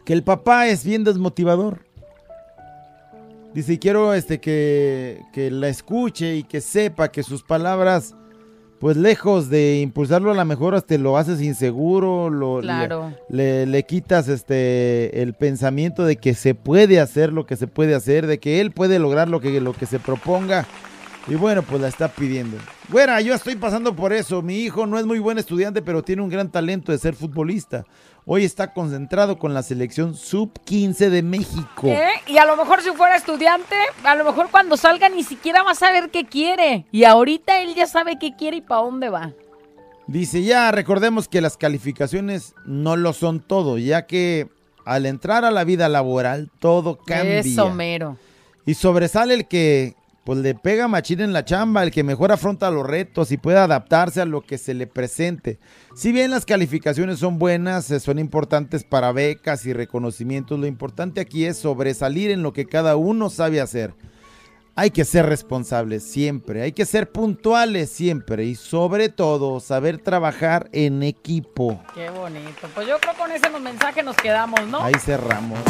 [0.05, 1.86] que el papá es bien desmotivador.
[3.57, 8.15] Dice, y quiero este, que, que la escuche y que sepa que sus palabras,
[8.79, 13.15] pues lejos de impulsarlo a la mejor, hasta lo haces inseguro, lo, le- Claro.
[13.31, 17.95] le, le quitas este el pensamiento de que se puede hacer lo que se puede
[17.95, 20.67] hacer, de que él puede lograr lo que, lo que se proponga.
[21.29, 22.57] Y bueno, pues la está pidiendo.
[22.89, 24.43] Güera, yo estoy pasando por eso.
[24.43, 27.85] Mi hijo no es muy buen estudiante, pero tiene un gran talento de ser futbolista.
[28.29, 31.87] Hoy está concentrado con la selección sub-15 de México.
[31.87, 32.09] ¿Eh?
[32.27, 35.71] Y a lo mejor si fuera estudiante, a lo mejor cuando salga ni siquiera va
[35.71, 36.87] a saber qué quiere.
[36.91, 39.33] Y ahorita él ya sabe qué quiere y para dónde va.
[40.09, 44.49] Dice, ya recordemos que las calificaciones no lo son todo, ya que
[44.85, 47.39] al entrar a la vida laboral todo cambia.
[47.39, 48.17] Eso mero.
[48.65, 49.95] Y sobresale el que
[50.27, 53.59] pues le pega machín en la chamba, el que mejor afronta los retos y puede
[53.59, 55.61] adaptarse a lo que se le presente.
[55.95, 61.21] Si bien las calificaciones son buenas, eh, son importantes para becas y reconocimientos, lo importante
[61.21, 63.95] aquí es sobresalir en lo que cada uno sabe hacer.
[64.75, 70.69] Hay que ser responsables siempre, hay que ser puntuales siempre y sobre todo saber trabajar
[70.73, 71.81] en equipo.
[71.95, 72.69] Qué bonito.
[72.75, 74.83] Pues yo creo que con ese mensaje nos quedamos, ¿no?
[74.83, 75.61] Ahí cerramos.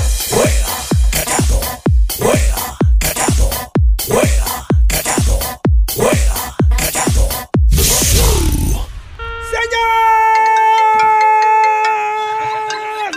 [4.07, 4.37] ¡Señoras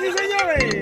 [0.01, 0.81] y señores!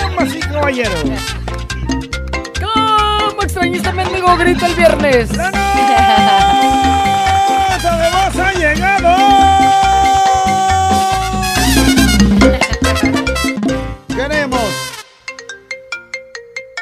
[0.00, 1.04] ¡Damas y caballeros!
[2.60, 5.36] ¿Cómo extrañé este mendigo grito el viernes?
[5.36, 6.47] ¡La nota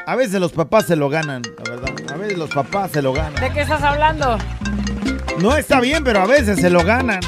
[0.09, 1.91] A veces los papás se lo ganan, la verdad.
[2.15, 3.35] A veces los papás se lo ganan.
[3.35, 4.39] ¿De qué estás hablando?
[5.41, 7.19] No está bien, pero a veces se lo ganan.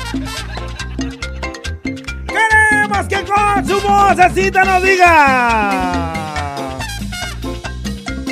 [1.82, 6.12] ¡Queremos que con su vocecita nos diga!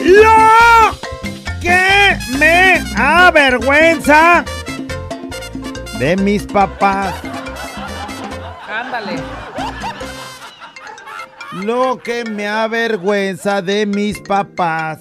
[0.04, 0.96] ¡Lo
[1.60, 4.44] que me avergüenza!
[5.98, 7.14] De mis papás.
[8.68, 9.45] Ándale.
[11.64, 14.98] Lo que me avergüenza de mis papás.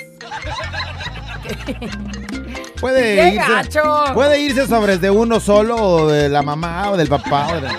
[2.79, 4.03] Puede ¡Qué irse, gacho!
[4.13, 7.47] puede irse sobre de uno solo o de la mamá o del papá.
[7.53, 7.69] o de-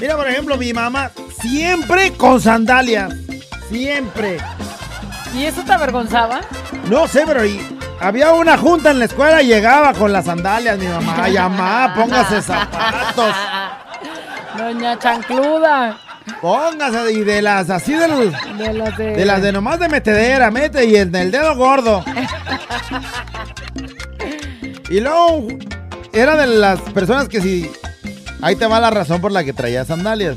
[0.00, 3.12] Mira, por ejemplo, mi mamá siempre con sandalias.
[3.68, 4.38] Siempre.
[5.34, 6.40] ¿Y eso te avergonzaba?
[6.88, 7.60] No sé, pero y-
[8.00, 11.16] había una junta en la escuela y llegaba con las sandalias mi mamá.
[11.22, 13.34] Ay, mamá, póngase zapatos.
[14.56, 15.98] Doña Chancluda.
[16.40, 19.04] Póngase y de las así de, los- De las de...
[19.16, 22.04] de las de nomás de metedera, mete y en el dedo gordo.
[24.90, 25.46] Y luego
[26.12, 27.70] era de las personas que si
[28.42, 30.36] ahí te va la razón por la que traía sandalias.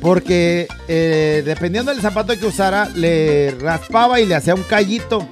[0.00, 5.26] Porque eh, dependiendo del zapato que usara, le raspaba y le hacía un callito.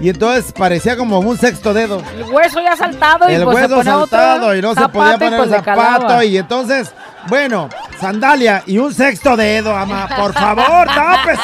[0.00, 2.02] Y entonces parecía como un sexto dedo.
[2.16, 5.18] El hueso ya saltado y el pues se hueso otro saltado y no se podía
[5.18, 5.92] poner pues, el calaba.
[6.00, 6.22] zapato.
[6.22, 6.92] Y entonces,
[7.28, 7.68] bueno,
[8.00, 10.08] sandalia y un sexto dedo, ama.
[10.16, 11.42] Por favor, tápese.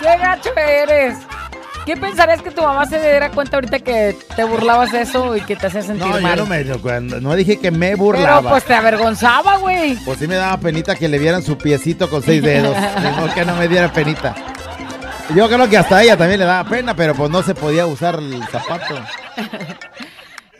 [0.00, 1.18] ¡Qué gacho eres!
[1.84, 5.40] ¿Qué pensarías que tu mamá se diera cuenta ahorita que te burlabas de eso y
[5.42, 6.36] que te hacía sentir No, yo mal?
[6.38, 8.50] no me cuando- no dije que me Pero burlaba.
[8.50, 9.94] pues te avergonzaba, güey.
[10.04, 12.76] Pues sí me daba penita que le vieran su piecito con seis dedos.
[13.16, 14.34] no que no me diera penita.
[15.34, 17.86] Yo creo que hasta a ella también le daba pena, pero pues no se podía
[17.86, 18.96] usar el zapato.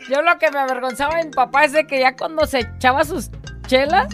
[0.09, 3.29] Yo lo que me avergonzaba mi papá es de que ya cuando se echaba sus
[3.67, 4.07] chelas,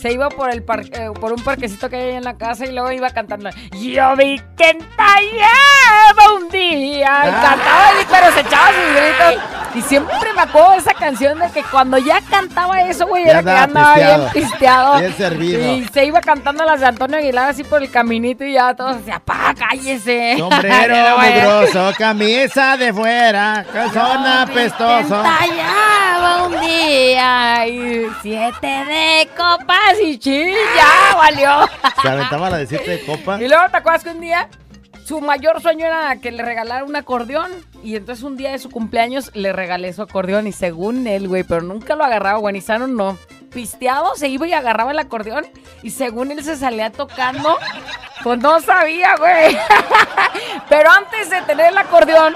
[0.00, 2.72] se iba por el par- eh, por un parquecito que hay en la casa y
[2.72, 3.50] luego iba cantando.
[3.72, 7.22] Yo vi que entallaba un día.
[7.24, 9.44] Y cantaba así, pero se echaba sus gritos.
[9.74, 13.30] Y siempre me acuerdo de esa canción de que cuando ya cantaba eso, güey, Ya
[13.32, 14.98] era que andaba bien pisteado.
[14.98, 15.74] Bien servido.
[15.76, 18.98] Y se iba cantando las de Antonio Aguilar así por el caminito y ya todos
[18.98, 20.36] decían, pa, cállese.
[20.38, 25.22] Sombrero mugroso, camisa de fuera, calzón apestoso.
[25.22, 31.68] Tallaba un día y siete de copas y chis, ya valió.
[32.02, 33.40] Se aventaba la de siete de copa.
[33.42, 34.48] Y luego te acuerdas que un día
[35.08, 37.50] su mayor sueño era que le regalara un acordeón.
[37.82, 40.46] Y entonces un día de su cumpleaños le regalé su acordeón.
[40.46, 43.16] Y según él, güey, pero nunca lo agarraba, Guanizano no.
[43.50, 45.46] Pisteado se iba y agarraba el acordeón.
[45.82, 47.56] Y según él se salía tocando,
[48.22, 49.56] pues no sabía, güey.
[50.68, 52.34] pero antes de tener el acordeón,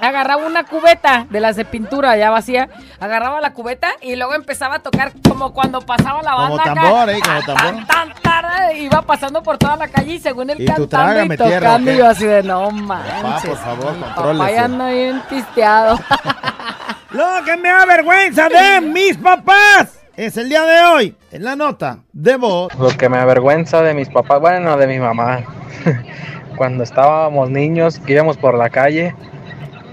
[0.00, 2.68] agarraba una cubeta de las de pintura ya vacía,
[3.00, 6.72] agarraba la cubeta y luego empezaba a tocar como cuando pasaba la Como banda.
[6.72, 6.74] acá.
[6.82, 7.20] tambor, ¿eh?
[7.24, 7.86] Como tambor.
[7.86, 11.68] Tan, tan, iba pasando por toda la calle y según él Y cantando y tierra,
[11.70, 13.50] tocando yo así de no manches.
[13.50, 14.38] por favor, contrólese.
[14.38, 15.98] Papá ya anda bien pisteado.
[17.10, 22.00] Lo que me avergüenza de mis papás es el día de hoy, en la nota
[22.12, 22.74] de voz.
[22.74, 25.40] Lo que me avergüenza de mis papás, bueno, de mi mamá.
[26.56, 29.14] Cuando estábamos niños, que íbamos por la calle,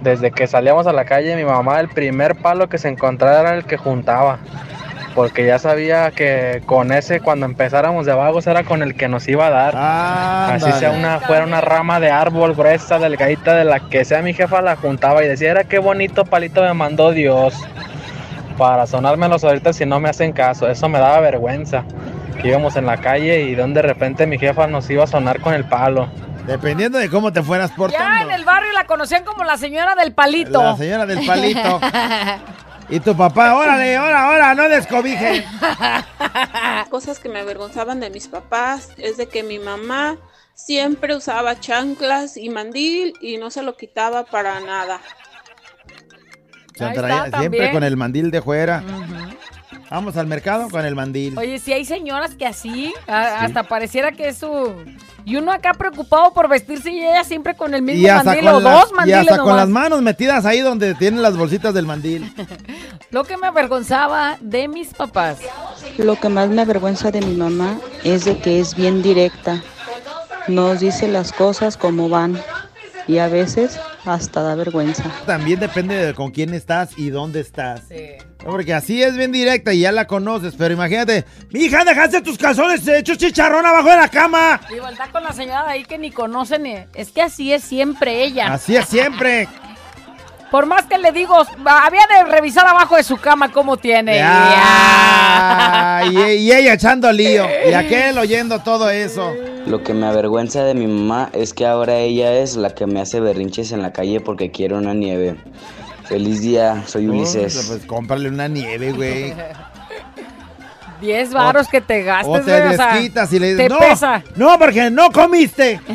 [0.06, 3.56] desde que salíamos a la calle, mi mamá el primer palo que se encontraba era
[3.56, 4.40] el que juntaba.
[5.16, 9.28] Porque ya sabía que con ese, cuando empezáramos de vagos, era con el que nos
[9.28, 9.76] iba a dar.
[10.56, 14.34] Así sea una, fuera una rama de árbol gruesa, delgadita, de la que sea mi
[14.34, 17.56] jefa la juntaba y decía, era qué bonito palito me mandó Dios
[18.58, 20.68] para sonármelos ahorita si no me hacen caso.
[20.68, 21.84] Eso me daba vergüenza.
[22.42, 25.40] Que íbamos en la calle y donde de repente mi jefa nos iba a sonar
[25.40, 26.10] con el palo.
[26.46, 28.30] Dependiendo de cómo te fueras ya portando.
[28.30, 30.62] en el barrio la conocían como la señora del palito.
[30.62, 31.80] La señora del palito.
[32.88, 35.44] Y tu papá, órale, ahora, ahora, no descobije.
[36.92, 40.18] Cosas que me avergonzaban de mis papás es de que mi mamá
[40.54, 45.02] siempre usaba chanclas y mandil y no se lo quitaba para nada.
[46.76, 48.84] Se traía está, siempre con el mandil de fuera.
[49.90, 51.38] Vamos al mercado con el mandil.
[51.38, 54.74] Oye, si hay señoras que así, a- hasta pareciera que es su...
[55.26, 58.48] Y uno acá preocupado por vestirse y ella siempre con el mismo y hasta, mandil
[58.48, 61.36] o con, las, dos y mandiles hasta con las manos metidas ahí donde tienen las
[61.36, 62.32] bolsitas del mandil.
[63.10, 65.40] Lo que me avergonzaba de mis papás.
[65.98, 69.64] Lo que más me avergüenza de mi mamá es de que es bien directa.
[70.48, 72.40] Nos dice las cosas como van
[73.08, 75.04] y a veces hasta da vergüenza.
[75.26, 77.82] También depende de con quién estás y dónde estás.
[78.46, 82.38] Porque así es bien directa y ya la conoces, pero imagínate, mi hija, dejaste tus
[82.38, 84.62] calzones hechos chicharrón abajo de la cama.
[84.74, 86.62] Y voltar con la señora de ahí que ni conocen.
[86.64, 88.54] ni- Es que así es siempre ella.
[88.54, 89.48] Así es siempre.
[90.52, 94.16] Por más que le digo, había de revisar abajo de su cama cómo tiene.
[94.18, 96.04] Ya.
[96.12, 97.46] Y, y ella echando lío.
[97.70, 99.34] Y aquel oyendo todo eso.
[99.66, 103.02] Lo que me avergüenza de mi mamá es que ahora ella es la que me
[103.02, 105.36] hace berrinches en la calle porque quiere una nieve.
[106.08, 107.66] Feliz día, soy Ulises.
[107.68, 109.34] Pues cómprale una nieve, güey.
[111.02, 113.70] 10 varos que te gastes, O te güey, o sea, desquitas y le te dices,
[113.70, 114.24] no, pesa.
[114.36, 115.80] no, porque no comiste.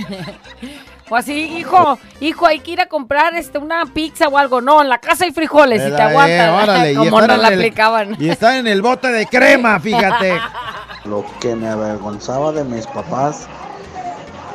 [1.12, 4.60] O así, hijo, hijo, hay que ir a comprar este una pizza o algo.
[4.60, 6.50] No, en la casa hay frijoles y te Eh, aguantan.
[6.50, 8.16] órale, y Como estar nos en la el- aplicaban.
[8.20, 10.38] Y está en el bote de crema, fíjate.
[11.06, 13.48] Lo que me avergonzaba de mis papás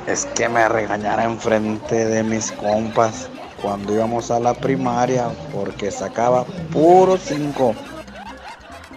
[0.07, 3.27] es que me regañara enfrente de mis compas
[3.65, 7.73] cuando íbamos a la primaria porque sacaba puro cinco.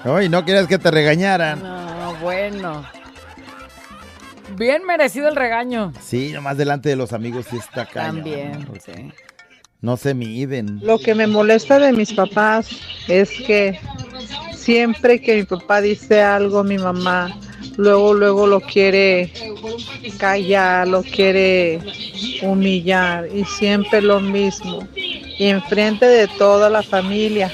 [0.05, 1.63] Ay, no quieres que te regañaran.
[1.63, 2.85] No, bueno.
[4.59, 5.95] Bien merecido el regaño.
[6.03, 8.17] Sí, nomás delante de los amigos sí está cañón.
[8.17, 9.11] También, sí.
[9.81, 10.81] No se miden.
[10.83, 12.69] Lo que me molesta de mis papás
[13.09, 13.81] es que
[14.55, 17.35] siempre que mi papá dice algo, mi mamá
[17.79, 19.33] luego, luego lo quiere
[20.19, 21.81] callar, lo quiere
[22.43, 24.87] humillar y siempre lo mismo.
[24.95, 27.51] Y enfrente de toda la familia,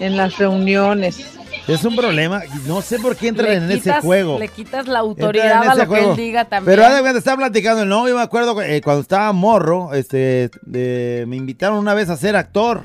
[0.00, 1.38] en las reuniones.
[1.68, 2.42] Es un problema.
[2.44, 4.40] y No sé por qué entran Le en ese juego.
[4.40, 6.76] Le quitas la autoridad a lo que él diga también.
[6.76, 11.78] Pero cuenta, estaba platicando, no, yo me acuerdo eh, cuando estaba morro, este, me invitaron
[11.78, 12.82] una vez a ser actor.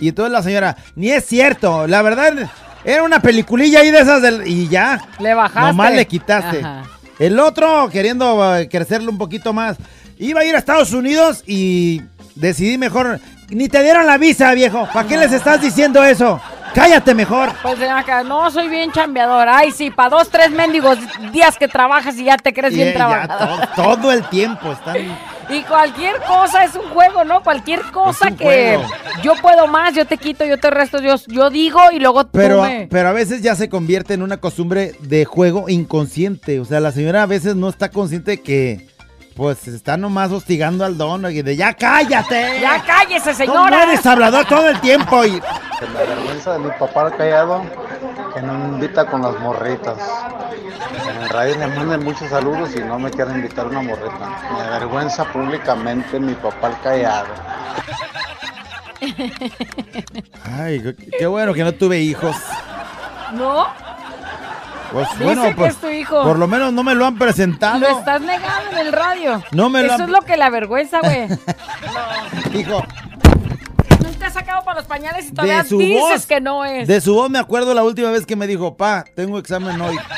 [0.00, 2.48] Y entonces la señora, ni es cierto, la verdad,
[2.84, 5.00] era una peliculilla ahí de esas del, y ya.
[5.18, 5.60] Le bajaste.
[5.60, 6.58] Nomás le quitaste.
[6.60, 6.82] Ajá.
[7.18, 9.76] El otro, queriendo eh, crecerle un poquito más,
[10.18, 12.02] iba a ir a Estados Unidos y
[12.34, 14.88] decidí mejor, ni te dieron la visa, viejo.
[14.92, 16.40] ¿Para qué les estás diciendo eso?
[16.74, 17.52] Cállate mejor.
[17.62, 19.48] Pues acá, no soy bien chambeador.
[19.48, 20.98] Ay, sí, para dos, tres mendigos
[21.32, 23.60] días que trabajas y ya te crees Y, bien eh, trabajador.
[23.68, 24.96] to- todo el tiempo están
[25.50, 27.42] Y cualquier cosa es un juego, ¿no?
[27.42, 28.84] Cualquier cosa que juego.
[29.22, 32.30] yo puedo más, yo te quito, yo te resto, yo, yo digo y luego tú
[32.32, 32.88] Pero, me...
[32.90, 36.60] pero a veces ya se convierte en una costumbre de juego inconsciente.
[36.60, 38.88] O sea, la señora a veces no está consciente que,
[39.36, 42.60] pues, está nomás hostigando al don y de ya cállate.
[42.60, 43.82] ¡Ya cállese, No señora!
[43.84, 45.24] eres hablador todo el tiempo.
[45.24, 45.40] Y...
[45.40, 47.62] Que me avergüenza de mi papá callado
[48.34, 49.98] que no me invita con las morritas.
[51.08, 54.38] En el radio le mandan muchos saludos y no me quieren invitar a una morrita.
[54.52, 57.28] Me avergüenza públicamente mi papá callado.
[60.58, 62.36] Ay, qué bueno que no tuve hijos.
[63.32, 63.66] ¿No?
[64.94, 66.22] Pues Dice bueno, que pues, es tu hijo.
[66.22, 67.80] por lo menos no me lo han presentado.
[67.80, 69.42] Lo estás negando en el radio.
[69.50, 71.26] No me lo Eso han- es lo que la avergüenza, güey.
[72.60, 72.80] Hijo,
[74.04, 76.26] Nunca has sacado para los pañales y todavía dices voz.
[76.26, 76.86] que no es.
[76.86, 79.96] De su voz me acuerdo la última vez que me dijo, pa, tengo examen hoy.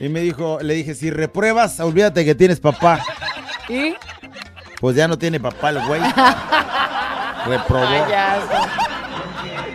[0.00, 3.00] Y me dijo, le dije, si repruebas, olvídate que tienes papá.
[3.68, 3.94] ¿Y?
[4.80, 6.00] Pues ya no tiene papá el güey.
[7.46, 7.86] Reprobó.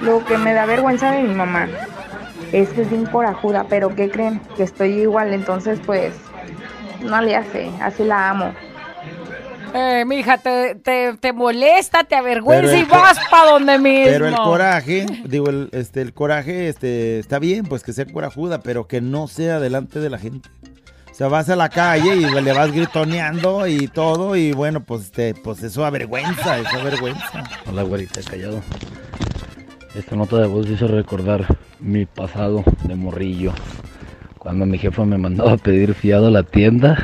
[0.02, 1.68] Lo que me da vergüenza de mi mamá
[2.52, 4.42] es que es bien corajuda, pero ¿qué creen?
[4.58, 6.14] Que estoy igual, entonces pues
[7.02, 8.54] no le hace, así la amo.
[9.74, 14.06] Eh, mija, te, te, te molesta, te avergüenza y vas para donde mismo.
[14.06, 18.62] Pero el coraje, digo, el, este, el coraje, este, está bien, pues que sea corajuda,
[18.62, 20.50] pero que no sea delante de la gente.
[21.12, 25.04] O sea, vas a la calle y le vas gritoneando y todo, y bueno, pues,
[25.04, 27.44] este, pues eso avergüenza, eso avergüenza.
[27.70, 28.62] Hola, güerita, callado.
[29.96, 31.46] Esta nota de voz hizo recordar
[31.80, 33.54] mi pasado de morrillo.
[34.38, 36.98] Cuando mi jefa me mandaba a pedir fiado a la tienda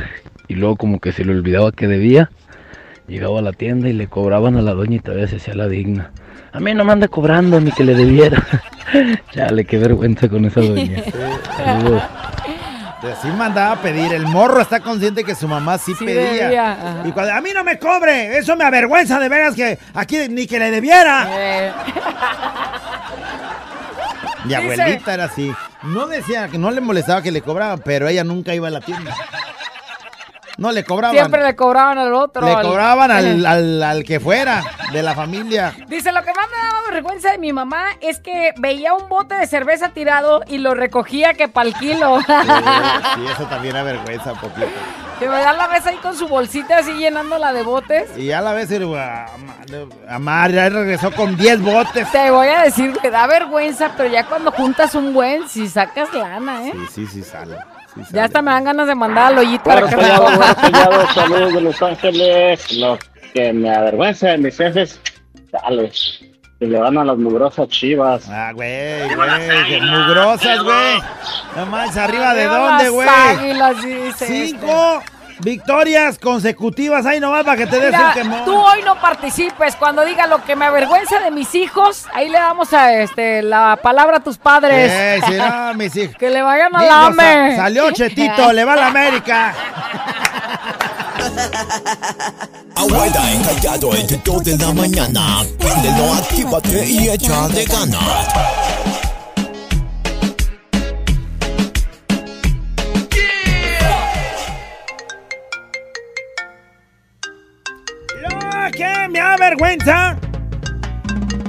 [0.48, 2.30] y luego como que se le olvidaba que debía,
[3.08, 5.68] llegaba a la tienda y le cobraban a la doña y todavía se hacía la
[5.68, 6.12] digna.
[6.52, 8.42] A mí no me anda cobrando ni que le debiera.
[9.34, 11.04] Chale, qué vergüenza con esa doña.
[11.58, 12.04] Saludos.
[13.14, 14.14] Así mandaba a pedir.
[14.14, 17.02] El morro está consciente que su mamá sí, Sí pedía.
[17.06, 20.48] Y cuando a mí no me cobre, eso me avergüenza de veras que aquí ni
[20.48, 21.28] que le debiera.
[21.32, 21.72] Eh,
[24.44, 25.52] Mi Dice- abuelita era así.
[25.84, 28.82] No decía que no le molestaba que le cobraban, pero ella nunca iba a la
[28.82, 29.16] tienda.
[30.58, 31.16] No le cobraban.
[31.18, 32.46] siempre le cobraban al otro.
[32.46, 35.74] le al- cobraban al, al- al que fuera de la familia.
[35.88, 39.36] Dice, lo que más me daba vergüenza de mi mamá es que veía un bote
[39.36, 42.20] de cerveza tirado y lo recogía que pa'l kilo.
[43.16, 44.68] Sí, eso también avergüenza un poquito.
[45.20, 48.10] que me da la vez ahí con su bolsita así llenándola de botes.
[48.18, 52.12] Y ya a la a Amar ya regresó con 10 botes.
[52.12, 56.14] Te voy a decir, me da vergüenza, pero ya cuando juntas un buen, si sacas
[56.14, 56.74] lana, ¿eh?
[56.74, 57.58] Sí, sí, sí sale.
[58.04, 58.14] Sí.
[58.14, 60.08] Ya hasta me dan ganas de mandar al hoyito a la Bueno, casa.
[60.08, 62.72] callado, bueno, callado, saludos de Los Ángeles.
[62.74, 63.00] Lo
[63.34, 65.00] que me avergüenza de mis jefes,
[65.52, 65.92] dale,
[66.60, 68.28] que le van a las mugrosas chivas.
[68.30, 71.02] Ah, güey, güey, mugrosas, güey.
[71.56, 73.08] No manches, arriba de dónde, las güey.
[73.10, 75.04] águilas, dice Cinco
[75.40, 77.06] victorias consecutivas.
[77.06, 78.46] Ahí nomás para que te des Mira, el quemón.
[78.46, 79.76] tú hoy no participes.
[79.76, 83.78] Cuando diga lo que me avergüenza de mis hijos, ahí le damos a este la
[83.82, 84.92] palabra a tus padres.
[84.92, 86.16] Eh, si no, mis hijos.
[86.18, 87.56] Que le vayan a Digo, la sa- AME.
[87.56, 89.54] salió Chetito, le va a la América.
[92.76, 95.42] Abuela encallado entre 2 de la mañana.
[96.20, 98.02] Actívate y echa de ganas.
[108.76, 110.18] Que me avergüenza.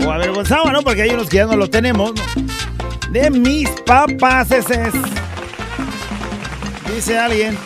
[0.07, 0.83] O avergonzaba, ¿no?
[0.83, 2.23] Porque hay unos que ya no lo tenemos, ¿no?
[3.11, 4.95] De mis papás, ese es.
[6.95, 7.57] Dice alguien.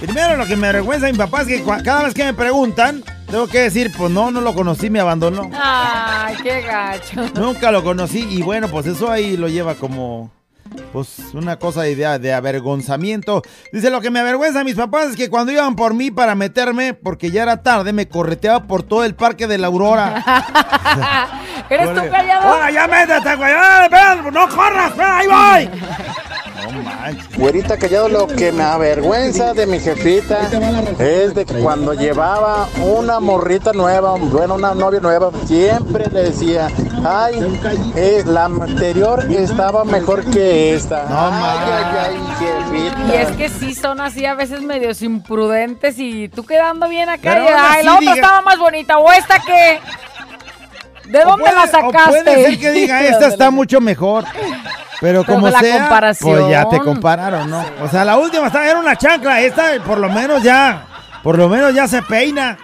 [0.00, 3.04] Primero lo que me avergüenza de mi papá es que cada vez que me preguntan,
[3.30, 5.50] tengo que decir, pues no, no lo conocí, me abandonó.
[5.54, 7.30] Ay, qué gacho.
[7.34, 10.30] Nunca lo conocí y bueno, pues eso ahí lo lleva como
[10.92, 13.42] pues una cosa de, de avergonzamiento.
[13.72, 16.34] Dice, lo que me avergüenza a mis papás es que cuando iban por mí para
[16.34, 20.22] meterme, porque ya era tarde, me correteaba por todo el parque de la Aurora.
[21.70, 22.48] ¿Eres tú callado?
[22.48, 23.52] ¡Ahora ya métete, güey!
[23.56, 24.92] ¡Ah, espera, ¡No corras!
[24.98, 25.80] ¡Ahí voy!
[26.70, 27.38] No.
[27.38, 30.48] Güerita callado, lo que me avergüenza de mi jefita
[30.98, 36.68] es de que cuando llevaba una morrita nueva, bueno, una novia nueva, siempre le decía,
[37.04, 37.60] ay,
[37.96, 41.04] eh, la anterior estaba mejor que esta.
[41.08, 43.14] ay, ay, ay, jefita.
[43.14, 47.32] Y es que sí son así a veces medios imprudentes y tú quedando bien acá
[47.34, 49.80] Pero y aún ay, la otra diga- estaba más bonita o esta que
[51.12, 52.20] ¿De dónde puede- la sacaste?
[52.20, 54.24] O puede ser que diga, esta está mucho mejor.
[55.00, 56.38] Pero como la sea, comparación.
[56.38, 57.64] pues ya te compararon, ¿no?
[57.82, 60.86] O sea, la última estaba, era una chancla, esta por lo menos ya,
[61.24, 62.56] por lo menos ya se peina.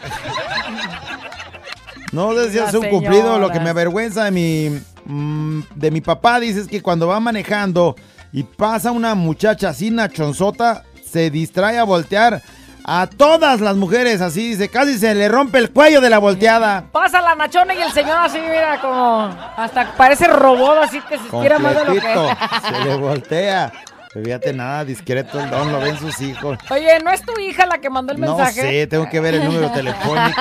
[2.12, 6.00] No sé si es un cumplido, lo que me avergüenza de mi, mm, de mi
[6.00, 7.96] papá, dices que cuando va manejando
[8.32, 12.42] y pasa una muchacha así nachonzota, se distrae a voltear
[12.90, 16.86] A todas las mujeres así, dice, casi se le rompe el cuello de la volteada.
[16.90, 19.28] Pasa la nachona y el señor así, mira, como
[19.58, 22.00] hasta parece robot, así que se estira más de lo que...
[22.00, 23.70] Se le voltea.
[24.14, 26.56] Fíjate nada, discreto el don, lo ven sus hijos.
[26.70, 28.62] Oye, ¿no es tu hija la que mandó el No mensaje?
[28.62, 30.40] sé, tengo que ver el número telefónico.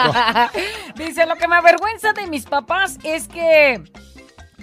[0.95, 3.83] Dice, lo que me avergüenza de mis papás es que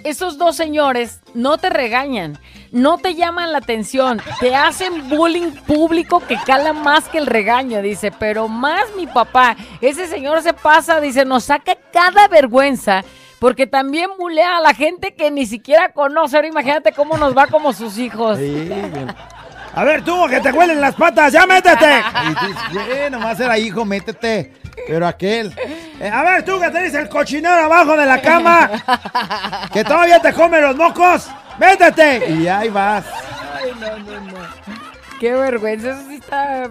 [0.03, 2.39] esos dos señores no te regañan,
[2.75, 7.81] no te llaman la atención, te hacen bullying público que cala más que el regaño,
[7.81, 13.03] dice, pero más mi papá, ese señor se pasa, dice, nos saca cada vergüenza.
[13.39, 16.35] Porque también bulea a la gente que ni siquiera conoce.
[16.37, 18.39] Ahora imagínate cómo nos va como sus hijos.
[19.73, 22.01] A ver, tú, que te huelen las patas, ya métete.
[22.23, 24.53] Y dices, "Eh, nomás era hijo, métete.
[24.87, 25.53] Pero aquel.
[25.99, 28.71] eh, a ver, tú que tenés el cochinero abajo de la cama.
[29.73, 31.29] Que todavía te come los mocos.
[31.59, 32.29] Métete.
[32.31, 33.05] Y ahí vas.
[33.53, 34.37] Ay, no, no, no.
[35.19, 36.69] Qué vergüenza, eso sí está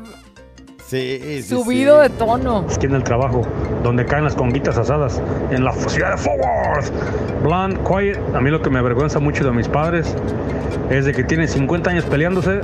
[0.86, 2.08] Sí, sí, subido sí.
[2.10, 2.66] de tono.
[2.72, 3.42] Aquí en el trabajo,
[3.82, 5.20] donde caen las conguitas asadas,
[5.50, 6.84] en la ciudad de Forward.
[7.42, 8.18] Blonde, quiet.
[8.34, 10.14] A mí lo que me avergüenza mucho de mis padres
[10.90, 12.60] es de que tienen 50 años peleándose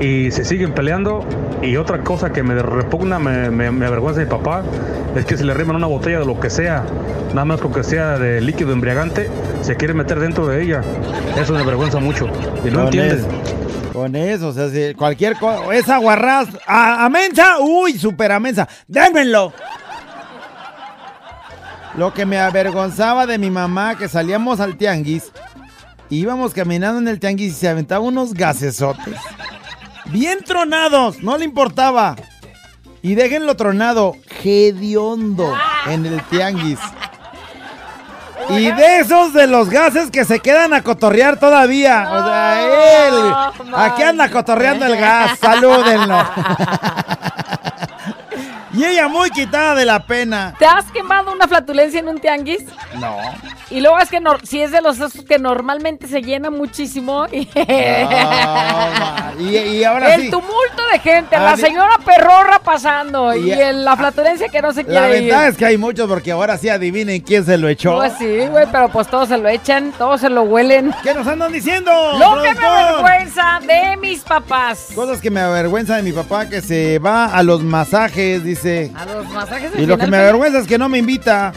[0.00, 1.24] y se siguen peleando.
[1.62, 4.62] Y otra cosa que me repugna, me, me- me avergüenza de mi papá,
[5.16, 6.84] es que se le riman una botella de lo que sea,
[7.30, 9.30] nada más porque sea de líquido embriagante,
[9.62, 10.82] se quiere meter dentro de ella.
[11.40, 12.26] Eso me avergüenza mucho.
[12.64, 13.26] Y no Con entiendes.
[13.92, 18.38] con eso, o sea, si cualquier cosa, esa guarraz, a, a mensa, uy, super a
[18.38, 19.52] mensa, démenlo.
[21.96, 25.32] Lo que me avergonzaba de mi mamá, que salíamos al tianguis,
[26.10, 29.14] íbamos caminando en el tianguis y se aventaba unos gasesotes.
[30.10, 32.16] Bien tronados, no le importaba.
[33.02, 35.54] Y déjenlo tronado, hediondo
[35.86, 36.80] en el tianguis.
[38.48, 42.08] Y de esos de los gases que se quedan a cotorrear todavía.
[42.12, 43.74] O sea, él.
[43.74, 45.38] Aquí anda cotorreando el gas.
[45.38, 46.18] Salúdenlo.
[48.76, 50.54] y ella muy quitada de la pena.
[50.58, 52.64] ¿Te has quemado una flatulencia en un tianguis?
[52.98, 53.16] No.
[53.70, 57.26] Y luego es que si es de los esos que normalmente se llena muchísimo.
[57.32, 57.48] Y,
[59.38, 60.30] Y, y ahora el sí.
[60.30, 64.82] tumulto de gente, la señora perrorra pasando y, Y- el- la flatulencia que no se
[64.84, 65.22] La quiere ir.
[65.24, 67.96] ventaja es que hay muchos porque ahora sí adivinen quién se lo echó.
[67.96, 70.94] Pues sí, güey, pero pues todos se lo echan, todos se lo huelen.
[71.02, 71.90] ¿Qué nos andan diciendo?
[72.18, 74.88] Lo que me avergüenza de mis papás.
[74.94, 78.65] Cosas que me avergüenza de mi papá que se va a los masajes, dice.
[78.94, 81.52] A los masajes Y lo que me avergüenza es que no me invita.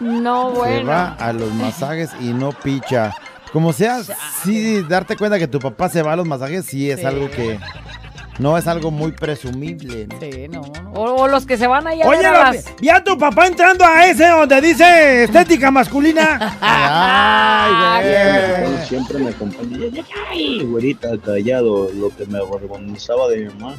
[0.00, 0.90] No, Se bueno.
[0.90, 3.14] va a los masajes y no picha.
[3.52, 4.00] Como sea,
[4.44, 7.06] sí, darte cuenta que tu papá se va a los masajes, sí es Sí.
[7.06, 7.58] algo que
[8.38, 10.06] no es algo muy presumible.
[10.06, 10.20] ¿no?
[10.20, 10.92] Sí, no, no.
[10.92, 13.84] O, o los que se van allá a Oye, las- vi a tu papá entrando
[13.84, 16.56] a ese donde dice estética masculina.
[16.60, 18.04] Ay,
[18.66, 18.86] güey.
[18.86, 19.78] Siempre me acompaña.
[20.30, 21.90] Ay, güerita, callado.
[21.94, 23.74] Lo que me avergonzaba de mi mamá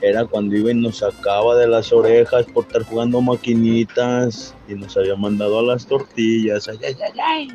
[0.00, 4.96] era cuando iba y nos sacaba de las orejas por estar jugando maquinitas y nos
[4.96, 6.68] había mandado a las tortillas.
[6.68, 7.48] Ay, ay, ay,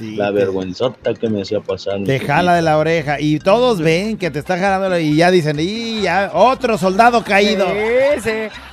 [0.00, 2.02] La vergüenzota que me hacía pasar.
[2.04, 5.58] Te jala de la oreja y todos ven que te está jalando y ya dicen,
[5.60, 7.66] y ya otro soldado caído.
[7.66, 8.30] Sí, sí.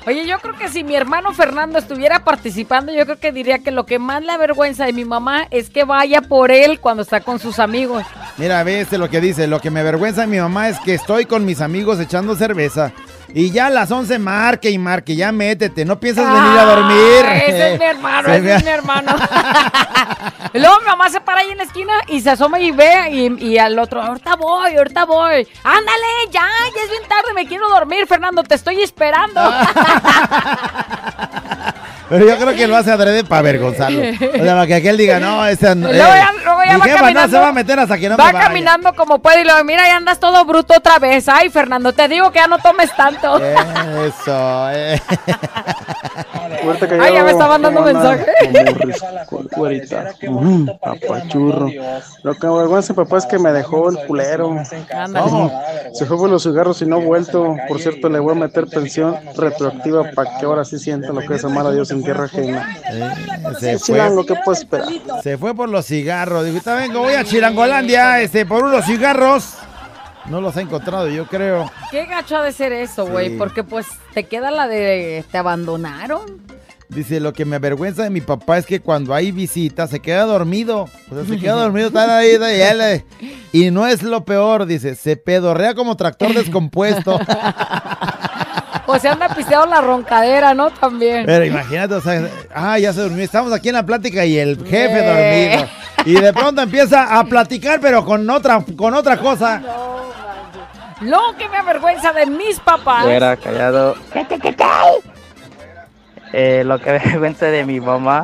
[0.08, 3.72] Oye, yo creo que si mi hermano Fernando estuviera participando, yo creo que diría que
[3.72, 7.22] lo que más le avergüenza de mi mamá es que vaya por él cuando está
[7.22, 8.04] con sus amigos.
[8.38, 9.48] Mira, ve este lo que dice.
[9.48, 12.94] Lo que me avergüenza de mi mamá es que estoy con mis amigos echando cerveza.
[13.34, 17.26] Y ya a las 11 marque y marque, ya métete, no piensas venir a dormir.
[17.26, 19.16] Ah, ese es mi hermano, Se ese es mi hermano.
[20.54, 23.46] luego mi mamá se para ahí en la esquina y se asoma y ve y,
[23.46, 25.48] y al otro, ahorita voy, ahorita voy.
[25.64, 29.42] Ándale, ya, ya es bien tarde, me quiero dormir, Fernando, te estoy esperando.
[32.10, 34.00] Pero yo creo que lo hace adrede para avergonzarlo.
[34.00, 34.04] O
[34.44, 35.88] sea, para que aquel diga, no, ese no.
[35.88, 37.38] Luego ya- luego ya mi va jefa no caminando.
[37.38, 38.46] se va a meter hasta que no va me vaya.
[38.48, 41.28] caminando como puede y luego, mira, ya andas todo bruto otra vez.
[41.28, 43.38] Ay, Fernando, te digo que ya no tomes tanto.
[43.38, 45.02] Eso, eh.
[47.00, 48.26] Ay, ya me está mandando mensaje.
[49.54, 50.06] Cuerita.
[50.82, 51.70] Papachurro.
[52.24, 54.56] Lo que me avergüenza mi papá es que me dejó el culero.
[55.94, 57.56] Se fue por los cigarros y no ha vuelto.
[57.68, 61.36] Por cierto, le voy a meter pensión retroactiva para que ahora sí sienta lo que
[61.36, 62.78] es amar a Dios en tierra ajena.
[63.60, 64.88] se Es chilango, ¿qué puedo esperar?
[65.24, 66.44] Se fue por los cigarros.
[66.46, 69.54] Dijo, "Ahorita vengo, voy a Chilangolandia, este, por unos cigarros.
[70.30, 71.72] No los ha encontrado, yo creo.
[71.90, 73.36] Qué gacho ha de ser eso, güey, Sí.
[73.38, 76.46] porque pues te queda la de te abandonaron.
[76.90, 80.24] Dice, lo que me avergüenza de mi papá es que cuando hay visita se queda
[80.24, 80.88] dormido.
[81.12, 83.06] O sea, se queda dormido, está ahí, y, él, eh,
[83.52, 87.20] y no es lo peor, dice, se pedorrea como tractor descompuesto.
[88.88, 90.70] O se anda pisteado la roncadera, ¿no?
[90.72, 91.26] También.
[91.26, 93.24] Pero imagínate, o sea, ah, ya se durmió.
[93.24, 95.50] Estamos aquí en la plática y el jefe Eh.
[95.50, 95.70] dormido.
[96.06, 99.62] Y de pronto empieza a platicar, pero con otra, con otra cosa.
[101.02, 103.04] Lo que me avergüenza de mis papás.
[103.04, 103.96] Fuera callado.
[106.34, 108.24] Eh, lo que me avergüenza de mi mamá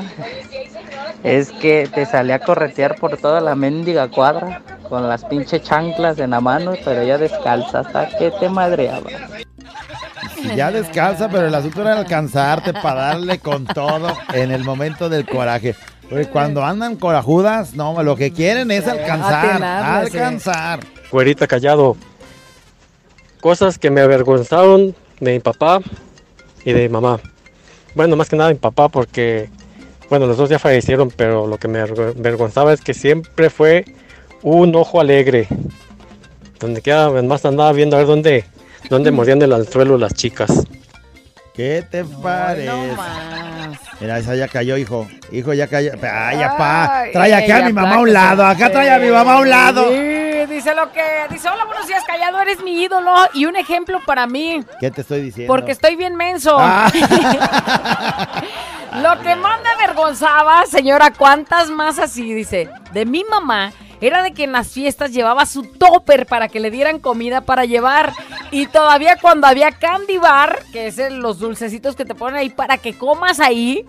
[1.24, 6.20] es que te salía a corretear por toda la mendiga cuadra con las pinches chanclas
[6.20, 9.09] en la mano, pero ella descalza hasta que te madreaba.
[10.43, 15.09] Y ya descalza, pero el asunto era alcanzarte para darle con todo en el momento
[15.09, 15.75] del coraje.
[16.09, 20.79] Porque cuando andan corajudas, no, lo que quieren es alcanzar, alcanzar.
[21.11, 21.95] Güerita callado.
[23.41, 25.79] Cosas que me avergonzaron de mi papá
[26.63, 27.19] y de mi mamá.
[27.95, 29.49] Bueno, más que nada mi papá porque,
[30.09, 33.85] bueno, los dos ya fallecieron, pero lo que me averg- avergonzaba es que siempre fue
[34.41, 35.47] un ojo alegre.
[36.59, 38.45] Donde quiera, más andaba viendo a ver dónde,
[38.89, 40.63] dónde mordían el anzuelo las chicas.
[41.53, 42.71] ¿Qué te parece?
[43.99, 45.07] Mira, esa ya cayó, hijo.
[45.31, 45.91] Hijo, ya cayó.
[46.01, 47.01] Ay, papá.
[47.01, 48.45] Ay, Trae aquí a mi mamá a un lado.
[48.45, 49.86] Acá trae a mi mamá a un lado.
[50.49, 51.01] Dice lo que.
[51.29, 54.63] Dice, hola, buenos días, callado, eres mi ídolo y un ejemplo para mí.
[54.79, 55.51] ¿Qué te estoy diciendo?
[55.53, 56.57] Porque estoy bien menso.
[56.59, 56.91] Ah.
[59.01, 62.31] Lo que más me avergonzaba, señora, ¿cuántas más así?
[62.33, 63.71] Dice, de mi mamá
[64.01, 67.65] era de que en las fiestas llevaba su topper para que le dieran comida para
[67.65, 68.13] llevar.
[68.51, 72.49] Y todavía cuando había candy bar, que es el- los dulcecitos que te ponen ahí
[72.51, 73.83] para que comas ahí.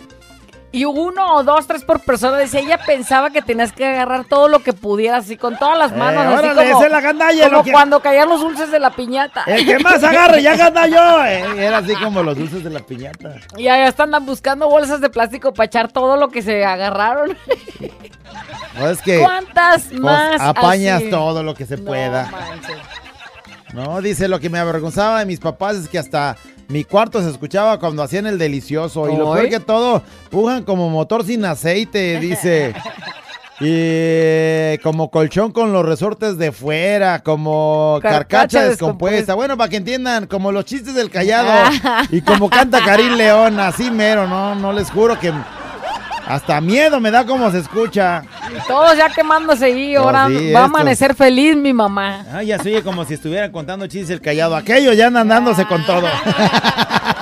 [0.75, 4.49] Y uno o dos, tres por persona, decía, ella pensaba que tenías que agarrar todo
[4.49, 7.45] lo que pudieras y con todas las manos, Eh, así órale, como, es la gandalla,
[7.45, 9.45] como lo que- cuando caían los dulces de la piñata.
[9.47, 11.25] El que más agarre, ya gana yo.
[11.27, 13.37] Eh, Era así como los dulces de la piñata.
[13.57, 17.39] Y allá están buscando bolsas de plástico para echar todo lo que se agarraron.
[18.77, 19.21] No es que.
[19.21, 21.11] ¿Cuántas pues, más apañas así?
[21.11, 22.29] todo lo que se pueda.
[23.73, 26.37] No, dice lo que me avergonzaba de mis papás es que hasta
[26.69, 29.09] mi cuarto se escuchaba cuando hacían el delicioso.
[29.11, 32.75] Y lo peor que todo, pujan como motor sin aceite, dice.
[33.61, 39.35] Y como colchón con los resortes de fuera, como carcacha, Carcacha descompuesta.
[39.35, 41.71] Bueno, para que entiendan, como los chistes del callado.
[42.11, 45.33] y como canta Karim León, así mero, no, no les juro que
[46.27, 48.23] hasta miedo me da como se escucha.
[48.67, 50.77] Todos ya quemándose ahí, No, ahora sí, va a esto.
[50.77, 52.25] amanecer feliz mi mamá.
[52.33, 54.57] Ah, ya se oye como si estuvieran contando chistes el callado.
[54.57, 56.07] Aquellos ya andan dándose con todo.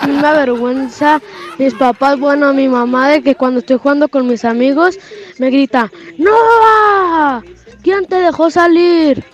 [0.02, 1.20] A mí me avergüenza
[1.58, 4.98] mis papás, bueno, mi mamá de que cuando estoy jugando con mis amigos
[5.38, 7.42] me grita, ¡No!
[7.82, 9.24] ¿Quién te dejó salir?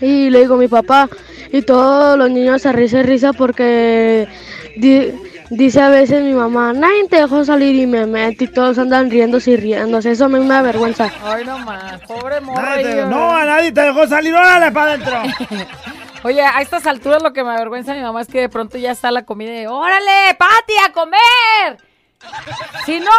[0.00, 1.08] Y le digo a mi papá
[1.52, 4.28] y todos los niños se risa y risa porque
[4.76, 5.12] di-
[5.50, 9.10] dice a veces mi mamá, nadie te dejó salir y me meto y todos andan
[9.10, 10.10] riéndose y riéndose.
[10.12, 11.10] Eso a mí me avergüenza.
[11.24, 12.74] Ay, no más, pobre morra.
[12.76, 14.34] Te- no, a nadie te dejó salir.
[14.34, 15.22] ¡Órale, para adentro!
[16.24, 18.90] Oye, a estas alturas lo que me avergüenza mi mamá es que de pronto ya
[18.90, 21.78] está la comida y ¡Órale, Pati, a comer!
[22.84, 23.10] Si no,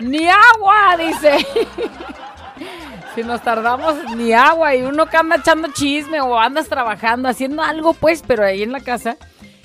[0.00, 1.46] ni agua, dice.
[3.14, 4.74] Si nos tardamos, ni agua.
[4.74, 8.72] Y uno que anda echando chisme o andas trabajando, haciendo algo, pues, pero ahí en
[8.72, 9.16] la casa.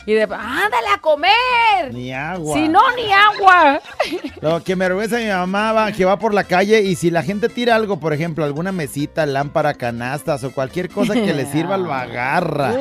[0.10, 1.94] Y de, ándale a comer.
[1.94, 2.56] Ni agua.
[2.56, 3.80] Si no, ni agua.
[4.42, 7.22] Lo que me de mi mamá va, que va por la calle y si la
[7.22, 11.78] gente tira algo, por ejemplo, alguna mesita, lámpara, canastas o cualquier cosa que le sirva,
[11.78, 12.74] lo agarra.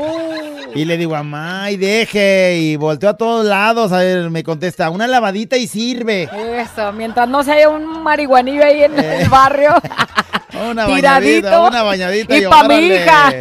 [0.75, 2.57] Y le digo, mamá, y deje.
[2.61, 3.93] Y volteo a todos lados.
[3.93, 6.31] A ver, me contesta, una lavadita y sirve.
[6.33, 9.75] Eso, mientras no se haya un marihuanillo ahí en el barrio.
[10.71, 11.49] Una Tiradito.
[11.49, 12.97] bañadita, una bañadita Y pa' mi órale.
[13.03, 13.33] hija.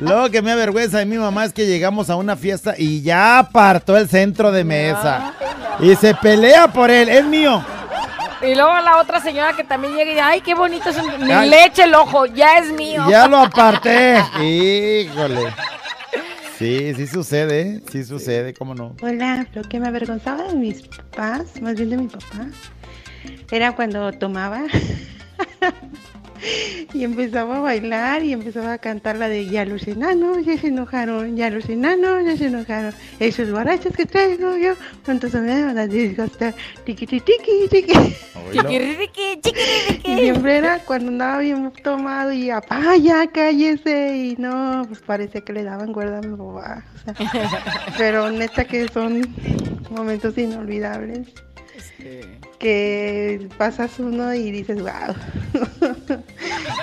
[0.00, 3.38] Lo que me avergüenza de mi mamá es que llegamos a una fiesta y ya
[3.38, 5.34] apartó el centro de mesa.
[5.80, 7.64] Y se pelea por él, es mío.
[8.42, 11.26] Y luego la otra señora que también llega y dice, ay, qué bonito es un...
[11.26, 11.50] Ni Ay.
[11.50, 13.04] le eche el ojo, ya es mío.
[13.10, 14.16] Ya lo aparté.
[14.42, 15.52] Híjole.
[16.58, 17.80] Sí, sí sucede, ¿eh?
[17.90, 18.94] sí sucede, ¿cómo no?
[19.02, 22.46] Hola, lo que me avergonzaba de mis papás, más bien de mi papá,
[23.50, 24.62] era cuando tomaba
[26.94, 30.68] y empezaba a bailar y empezaba a cantar la de ya los enanos ya se
[30.68, 34.74] enojaron, ya los enanos ya se enojaron, esos borrachos que traigo yo,
[35.04, 37.92] pronto se me van a tiqui tiqui tiqui.
[38.52, 40.12] Chiquiririqui, chiquiririqui.
[40.12, 44.16] Y siempre era cuando andaba bien tomado y apá, ya cállese.
[44.16, 46.84] Y no, pues parece que le daban cuerda a mi papá.
[46.94, 49.22] o sea, pero neta que son
[49.90, 51.28] momentos inolvidables.
[52.60, 55.14] Que pasas uno y dices, wow.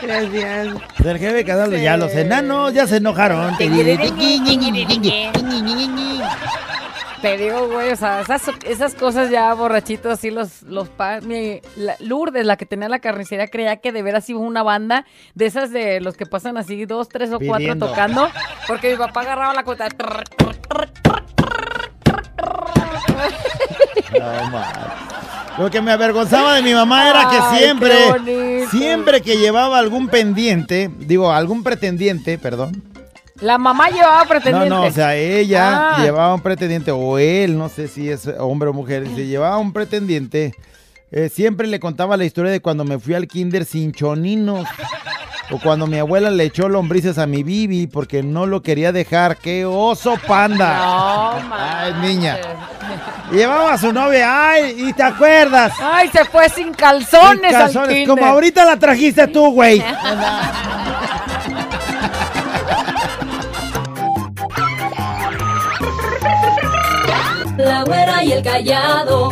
[0.01, 0.67] Gracias.
[0.97, 3.55] Del jefe Casado, ya los enanos ya se enojaron.
[7.21, 11.61] Te digo, güey, o sea, esas, esas cosas ya borrachitos, así los, los pa- mi,
[11.75, 15.05] la- Lourdes, la que tenía la carnicería, creía que de veras iba una banda
[15.35, 17.87] de esas de los que pasan así dos, tres o cuatro Pidiendo.
[17.87, 18.29] tocando,
[18.67, 19.87] porque mi papá agarraba la cuenta.
[24.19, 24.63] No.
[25.57, 30.89] Lo que me avergonzaba de mi mamá era que siempre, siempre que llevaba algún pendiente,
[30.99, 32.83] digo, algún pretendiente, perdón,
[33.39, 34.69] La mamá llevaba No, pretendiente.
[34.69, 36.03] no, o sea, ella Ah.
[36.03, 39.73] llevaba un pretendiente, o él, no sé si es hombre o mujer, dice, llevaba un
[39.73, 40.53] pretendiente.
[41.11, 44.67] eh, siempre le contaba la historia de cuando me fui al kinder sin choninos.
[45.49, 49.37] O cuando mi abuela le echó lombrices a mi bibi porque no lo quería dejar.
[49.37, 50.77] ¡Qué oso panda!
[50.77, 52.37] No, Ay, niña.
[53.31, 55.73] Llevaba a su novia, ay, y te acuerdas.
[55.81, 58.07] Ay, se fue sin calzones, Sin calzones, al kinder.
[58.07, 59.81] como ahorita la trajiste tú, güey.
[67.57, 69.31] La güera y el callado.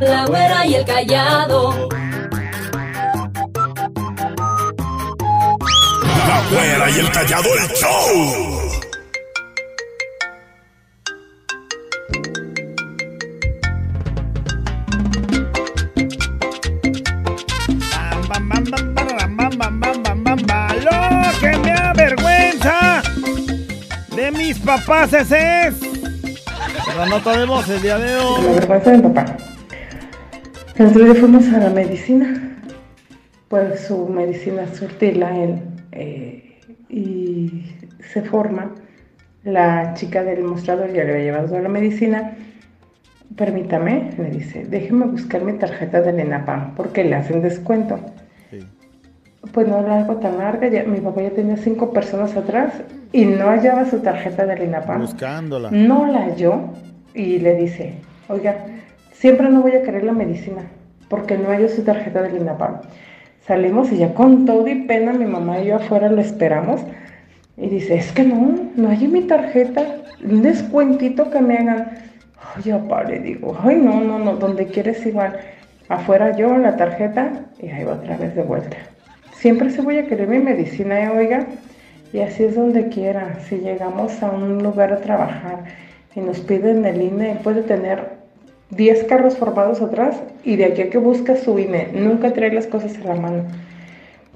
[0.00, 1.88] La güera y el callado.
[6.28, 8.70] La güera y el callado el show.
[20.00, 23.02] Lo que me avergüenza
[24.14, 25.74] de mis papás ese es.
[26.96, 28.54] La nota de voz el día de La hoy.
[28.54, 29.36] vergüenza de mi papá.
[30.80, 32.56] El otro día fuimos a la medicina,
[33.48, 35.60] pues su medicina surtirla él
[35.92, 36.58] eh,
[36.88, 37.66] y
[38.14, 38.70] se forma.
[39.44, 42.34] La chica del mostrador ya le había llevado toda la medicina.
[43.36, 48.00] Permítame, le dice, déjeme buscar mi tarjeta del ENAPAM porque le hacen descuento.
[49.52, 52.72] Pues no era algo tan larga, ya, mi papá ya tenía cinco personas atrás
[53.12, 55.02] y no hallaba su tarjeta del INAPAM.
[55.02, 55.70] Buscándola.
[55.70, 56.70] No la halló
[57.12, 57.96] y le dice,
[58.28, 58.64] oiga,
[59.20, 60.62] siempre no voy a querer la medicina
[61.08, 62.80] porque no hallo su tarjeta del INAPAM.
[63.46, 66.80] Salimos y ya con todo y pena mi mamá y yo afuera lo esperamos
[67.56, 69.82] y dice, es que no, no hay mi tarjeta,
[70.24, 71.90] un descuentito que me hagan.
[72.54, 75.38] Ay, ya le digo, ay no, no, no, donde quieres igual.
[75.88, 78.76] Afuera yo la tarjeta y ahí va otra vez de vuelta.
[79.34, 81.46] Siempre se voy a querer mi medicina, ¿eh, oiga.
[82.12, 83.40] Y así es donde quiera.
[83.48, 85.64] Si llegamos a un lugar a trabajar
[86.14, 88.19] y nos piden el INE, puede tener
[88.70, 92.66] 10 carros formados atrás y de aquí a que busca su INE, nunca trae las
[92.66, 93.44] cosas en la mano.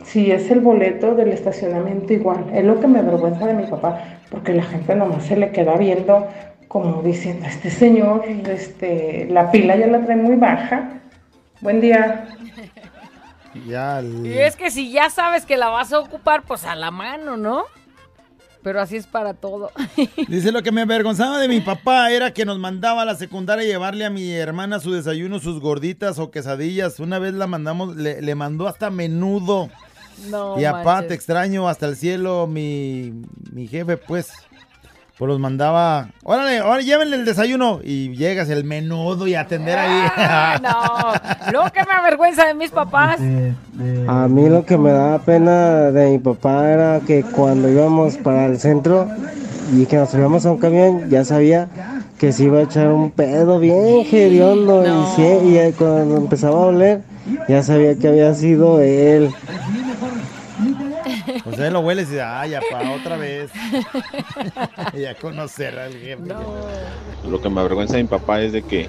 [0.05, 4.19] Si es el boleto del estacionamiento igual, es lo que me avergüenza de mi papá,
[4.31, 6.27] porque la gente nomás se le queda viendo
[6.69, 10.91] como diciendo, este señor, este, la pila ya la trae muy baja.
[11.61, 12.27] Buen día.
[14.25, 17.37] Y es que si ya sabes que la vas a ocupar, pues a la mano,
[17.37, 17.63] ¿no?
[18.65, 19.71] Pero así es para todo.
[20.29, 23.67] Dice lo que me avergonzaba de mi papá era que nos mandaba a la secundaria
[23.67, 26.99] llevarle a mi hermana su desayuno, sus gorditas o quesadillas.
[26.99, 29.69] Una vez la mandamos, le, le mandó hasta menudo.
[30.31, 33.13] No y aparte, extraño hasta el cielo, mi,
[33.53, 34.33] mi jefe, pues,
[35.17, 36.09] pues los mandaba.
[36.25, 37.81] Órale, ahora llévenle el desayuno.
[37.85, 40.09] Y llegas el menudo y atender ahí.
[40.17, 41.53] Ay, no.
[41.53, 43.21] Lo que me avergüenza de mis papás.
[44.09, 48.47] A mí lo que me daba pena de mi papá era que cuando íbamos para
[48.47, 49.09] el centro
[49.73, 51.69] y que nos subíamos a un camión, ya sabía
[52.19, 54.85] que se iba a echar un pedo bien hediondo.
[54.85, 57.03] Y, sí, y eh, cuando empezaba a oler,
[57.49, 59.31] ya sabía que había sido él.
[61.57, 63.51] Pues ahí lo hueles y dices, ay, pa, otra vez.
[64.95, 66.23] ya conocer al jefe.
[67.29, 68.89] Lo que me avergüenza de mi papá es de que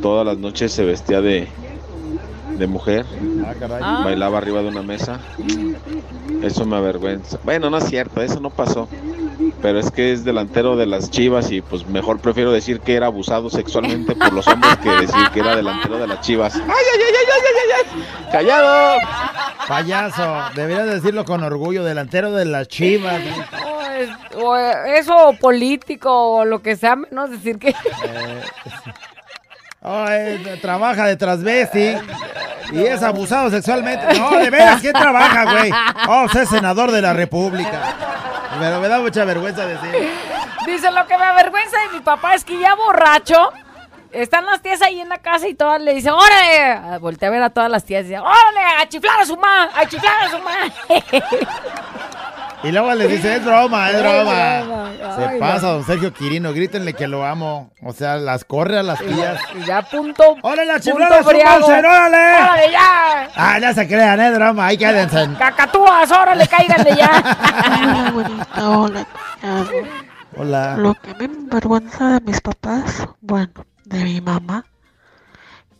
[0.00, 1.48] todas las noches se vestía de,
[2.58, 3.04] de mujer,
[3.46, 4.04] Ah, caray.
[4.04, 5.20] bailaba arriba de una mesa.
[6.42, 7.38] Eso me avergüenza.
[7.44, 8.88] Bueno, no es cierto, eso no pasó.
[9.62, 13.06] Pero es que es delantero de las chivas y pues mejor prefiero decir que era
[13.06, 16.54] abusado sexualmente por los hombres que decir que era delantero de las chivas.
[16.56, 18.28] ¡Ay, ay, ay, ay, ay, ay, ay!
[18.32, 18.98] ¡Callado!
[19.68, 23.20] Payaso, deberías decirlo con orgullo, delantero de las chivas.
[23.66, 27.74] O, es- o eso político o lo que sea, menos decir que...
[29.82, 31.96] Oh, eh, trabaja de transvesti
[32.72, 34.18] y es abusado sexualmente.
[34.18, 35.72] No, de veras, ¿quién trabaja, güey?
[36.08, 37.80] Oh, es senador de la República.
[38.58, 40.10] Pero me da mucha vergüenza decir.
[40.66, 43.52] Dice, lo que me avergüenza de mi papá es que ya borracho,
[44.12, 47.32] están las tías ahí en la casa y todas le dicen, órale, Ah, voltea a
[47.32, 50.24] ver a todas las tías y dice, órale, a chiflar a su mamá, a chiflar
[50.24, 50.58] a su mamá.
[52.62, 54.60] Y luego les dice, es broma, es broma.
[54.62, 54.90] broma.
[55.16, 57.72] Se Ay, pasa, don Sergio Quirino, grítenle que lo amo.
[57.82, 59.40] O sea, las corre a las tías.
[59.58, 60.36] Y ya punto.
[60.42, 61.60] ¡Órale, la punto chiflada, su friago.
[61.60, 62.42] Mauser, órale!
[62.42, 63.28] ¡Órale, ya!
[63.34, 65.28] Ah, ya se crean, es broma, ahí quédense.
[65.38, 68.12] ¡Cacatúas, órale, cáiganle ya!
[68.56, 69.06] Hola,
[69.42, 69.84] hola.
[70.36, 70.76] Hola.
[70.76, 73.52] Lo que me avergüenza de mis papás, bueno,
[73.84, 74.64] de mi mamá,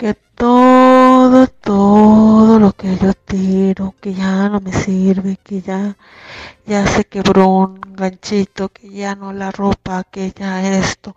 [0.00, 5.94] que todo, todo lo que yo tiro, que ya no me sirve, que ya,
[6.66, 11.14] ya se quebró un ganchito, que ya no la ropa, que ya esto,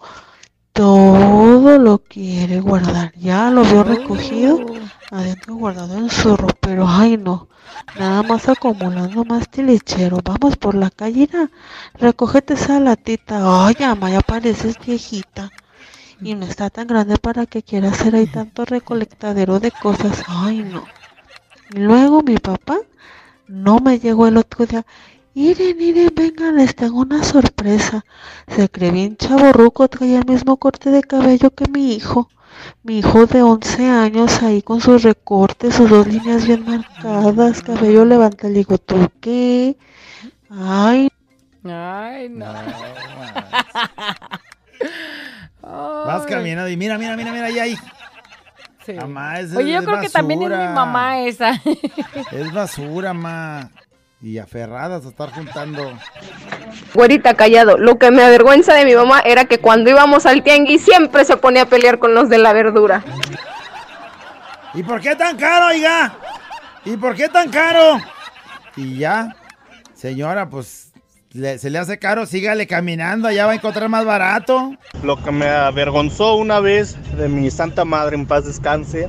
[0.74, 3.14] todo lo quiere guardar.
[3.16, 4.60] Ya lo veo recogido,
[5.10, 7.48] adentro guardado en su pero ay no,
[7.98, 10.20] nada más acumulando más tilichero.
[10.26, 11.50] Vamos por la calle, mira,
[11.94, 13.66] recógete esa latita.
[13.66, 15.50] Ay, ama, ya pareces viejita.
[16.24, 20.24] Y no está tan grande para que quiera hacer ahí tanto recolectadero de cosas.
[20.28, 20.86] Ay, no.
[21.74, 22.80] Y luego mi papá
[23.48, 24.86] no me llegó el otro día.
[25.36, 28.06] Miren, miren, vengan, les tengo una sorpresa.
[28.48, 32.30] Se cree bien chaborruco, traía el mismo corte de cabello que mi hijo.
[32.84, 38.06] Mi hijo de 11 años ahí con sus recortes, sus dos líneas bien marcadas, cabello
[38.06, 38.50] levantado.
[38.50, 39.78] Le digo, ¿tú qué?
[40.50, 41.10] Ay,
[41.66, 42.54] Ay, no.
[46.24, 47.78] Vas caminando y mira, mira, mira, mira, ahí, ahí.
[48.98, 51.62] Mamá, es- Oye, yo es creo que también es mi mamá esa.
[52.32, 53.70] Es basura, ma.
[54.22, 55.98] Y aferradas a estar juntando.
[56.94, 60.84] Güerita callado, lo que me avergüenza de mi mamá era que cuando íbamos al tianguis
[60.84, 63.04] siempre se ponía a pelear con los de la verdura.
[64.74, 66.14] ¿Y por qué tan caro, oiga?
[66.86, 67.98] ¿Y por qué tan caro?
[68.78, 69.36] Y ya,
[69.94, 70.93] señora, pues
[71.34, 74.76] le- se le hace caro, sígale caminando, allá va a encontrar más barato.
[75.04, 79.08] Lo que me avergonzó una vez de mi santa madre en paz descanse,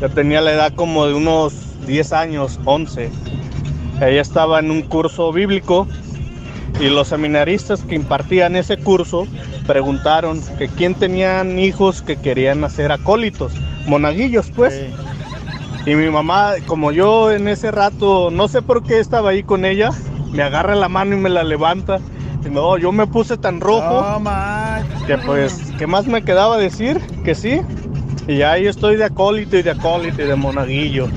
[0.00, 1.54] yo tenía la edad como de unos
[1.86, 3.10] 10 años, 11.
[4.00, 5.86] Ella estaba en un curso bíblico
[6.80, 9.26] y los seminaristas que impartían ese curso
[9.66, 13.52] preguntaron que quién tenían hijos que querían hacer acólitos,
[13.86, 14.74] monaguillos pues.
[15.86, 19.64] Y mi mamá, como yo en ese rato, no sé por qué estaba ahí con
[19.64, 19.90] ella,
[20.36, 21.98] me agarra la mano y me la levanta.
[22.44, 24.22] Y no, yo me puse tan rojo
[25.06, 27.00] que pues, ¿qué más me quedaba decir?
[27.24, 27.60] Que sí.
[28.28, 31.08] Y ahí estoy de acólito y de acólito y de monaguillo.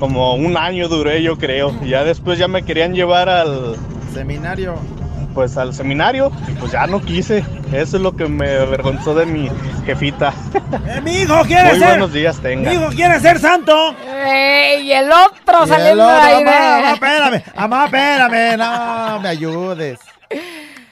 [0.00, 1.72] Como un año duré yo creo.
[1.82, 3.76] Y ya después ya me querían llevar al...
[4.12, 4.74] Seminario.
[5.34, 6.30] Pues al seminario.
[6.48, 7.44] Y pues ya no quise.
[7.72, 9.50] Eso es lo que me avergonzó de mi
[9.84, 10.32] jefita.
[10.86, 11.88] Eh, mi hijo quiere Muy ser.
[11.90, 12.68] buenos días tenga.
[12.70, 13.94] Mi hijo quiere ser santo.
[14.26, 16.44] Ey, y el otro Y el saliendo otro, de ahí.
[16.44, 20.00] mamá, mamá, espérame, mamá, espérame, no me ayudes.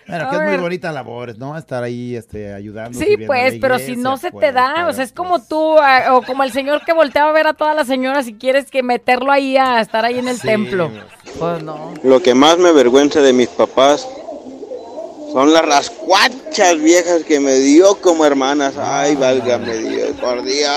[0.07, 1.57] Bueno, que es muy bonita labor, ¿no?
[1.57, 2.99] Estar ahí este, ayudando.
[2.99, 5.77] Sí, pues, pero si no se pues, te da, o sea, es como tú,
[6.11, 8.83] o como el señor que volteaba a ver a todas las señoras y quieres que
[8.83, 10.91] meterlo ahí a estar ahí en el templo.
[11.39, 11.95] Pues no.
[12.03, 14.07] Lo que más me avergüenza de mis papás
[15.33, 18.75] son las rascuachas viejas que me dio como hermanas.
[18.79, 20.71] Ay, válgame Dios, por Dios.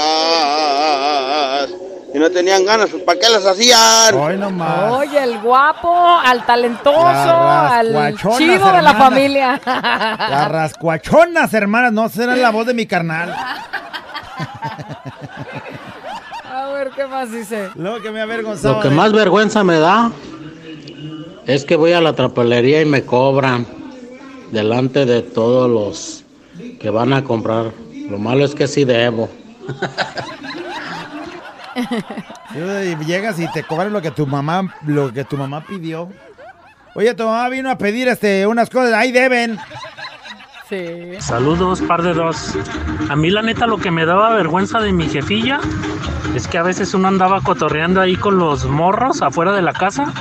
[2.13, 4.15] Si no tenían ganas, pues ¿para qué las hacían?
[4.15, 4.93] Hoy nomás.
[4.93, 5.93] Oye, el guapo,
[6.23, 9.59] al talentoso, al chido de la familia.
[9.65, 13.35] Las rascuachonas, hermanas, no serán la voz de mi carnal.
[16.49, 17.71] A ver, ¿qué más dice?
[17.75, 18.75] Lo que me avergonzaba.
[18.77, 20.11] Lo que más vergüenza me da
[21.45, 23.74] es que voy a la trapalería y me cobran
[24.51, 26.23] delante de todos los
[26.79, 27.71] que van a comprar.
[28.09, 29.29] Lo malo es que sí debo.
[32.55, 36.09] Y llegas y te cobran lo que tu mamá, lo que tu mamá pidió.
[36.93, 39.59] Oye, tu mamá vino a pedir este unas cosas, ahí deben.
[40.69, 41.19] Sí.
[41.19, 42.53] Saludos, par de dos.
[43.09, 45.59] A mí la neta lo que me daba vergüenza de mi jefilla
[46.33, 50.13] es que a veces uno andaba cotorreando ahí con los morros afuera de la casa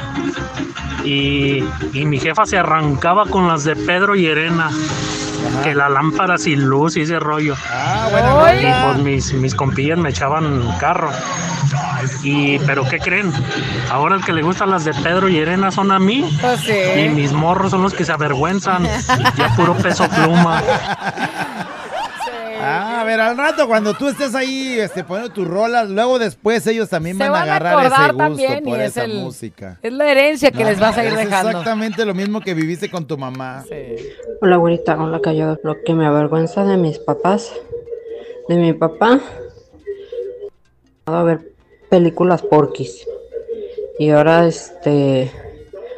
[1.04, 4.70] y, y mi jefa se arrancaba con las de Pedro y Elena.
[5.62, 7.54] Que la lámpara sin luz y ese rollo.
[8.10, 8.84] buena y rola.
[8.86, 11.10] pues mis, mis compillas me echaban carro.
[12.22, 13.32] Y, pero ¿qué creen?
[13.90, 16.36] Ahora el que le gustan las de Pedro y Elena son a mí.
[16.40, 17.00] Pues sí.
[17.04, 18.84] Y mis morros son los que se avergüenzan.
[19.36, 20.62] Ya puro peso pluma.
[22.64, 26.66] Ah, a ver, al rato cuando tú estés ahí este, poniendo tus rolas, luego después
[26.66, 29.78] ellos también van a van a agarrar ese gusto por es esa el- música.
[29.82, 31.50] Es la herencia que les vas a ir Es dejando.
[31.50, 33.64] exactamente lo mismo que viviste con tu mamá.
[34.40, 35.58] Hola, güerita, hola, callado.
[35.62, 37.52] Lo que me avergüenza de mis papás,
[38.48, 39.20] de mi papá,
[41.06, 41.52] a ver
[41.90, 43.06] películas porquis.
[43.98, 45.30] Y ahora, este,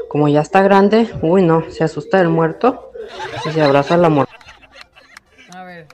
[0.08, 2.92] como ya está grande, uy, no, se asusta del muerto
[3.46, 4.25] y se abraza al amor.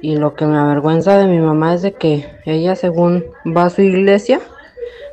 [0.03, 3.70] Y lo que me avergüenza de mi mamá es de que ella, según va a
[3.70, 4.40] su iglesia,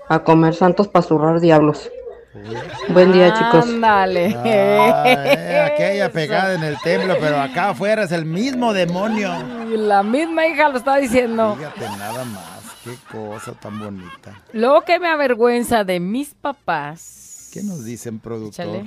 [0.09, 1.91] a comer santos para zurrar diablos.
[2.89, 3.65] Buen día, chicos.
[3.65, 4.35] Ándale.
[4.35, 9.31] Ah, eh, aquella pegada en el templo, pero acá afuera es el mismo demonio.
[9.71, 11.55] Y la misma hija lo está diciendo.
[11.55, 14.41] Fíjate nada más, qué cosa tan bonita.
[14.53, 17.51] Lo que me avergüenza de mis papás.
[17.53, 18.85] ¿Qué nos dicen, productor?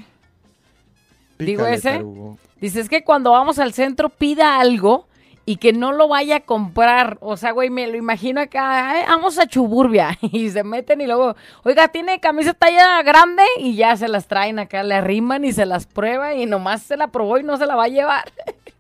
[1.39, 1.93] Digo ese.
[1.93, 2.39] tarugo.
[2.61, 5.07] Dice, es que cuando vamos al centro pida algo
[5.45, 7.19] y que no lo vaya a comprar.
[7.21, 10.19] O sea, güey, me lo imagino acá, "Ay, vamos a Chuburbia.
[10.33, 11.35] Y se meten y luego,
[11.65, 15.67] oiga, tiene camisa talla grande y ya se las traen acá, le arriman y se
[15.67, 18.25] las prueba y nomás se la probó y no se la va a llevar.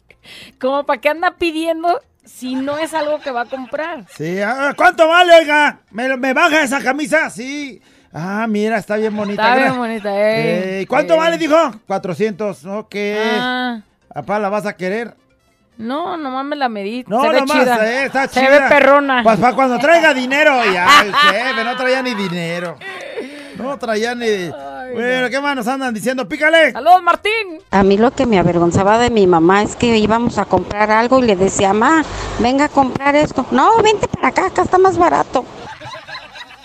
[0.61, 4.07] Como para qué anda pidiendo si no es algo que va a comprar.
[4.11, 5.81] Sí, ah, ¿cuánto vale, oiga?
[5.91, 7.29] ¿Me, me baja esa camisa?
[7.31, 7.83] Sí.
[8.13, 9.43] Ah, mira, está bien bonita.
[9.43, 10.87] Está bien bonita, eh.
[10.89, 11.57] ¿Cuánto vale, dijo?
[11.87, 12.65] 400.
[12.67, 12.95] Ok.
[13.17, 13.81] Ah.
[14.15, 15.15] Apá, ¿la vas a querer?
[15.79, 17.05] No, nomás me la medí.
[17.09, 17.87] No, se nomás, chida.
[17.91, 18.51] eh, está se chida.
[18.51, 19.23] ve perrona.
[19.23, 20.53] Pues para cuando traiga dinero.
[20.73, 22.77] Ya, el jefe, no traía ni dinero.
[23.57, 24.49] No traía ni...
[24.95, 26.29] bueno, ¿qué más nos andan diciendo?
[26.29, 26.73] ¡Pícale!
[26.73, 27.61] ¡Saludos, Martín!
[27.71, 31.19] A mí lo que me avergonzaba de mi mamá es que íbamos a comprar algo
[31.21, 32.05] y le decía, mamá,
[32.41, 33.47] venga a comprar esto.
[33.51, 35.45] No, vente para acá, acá está más barato.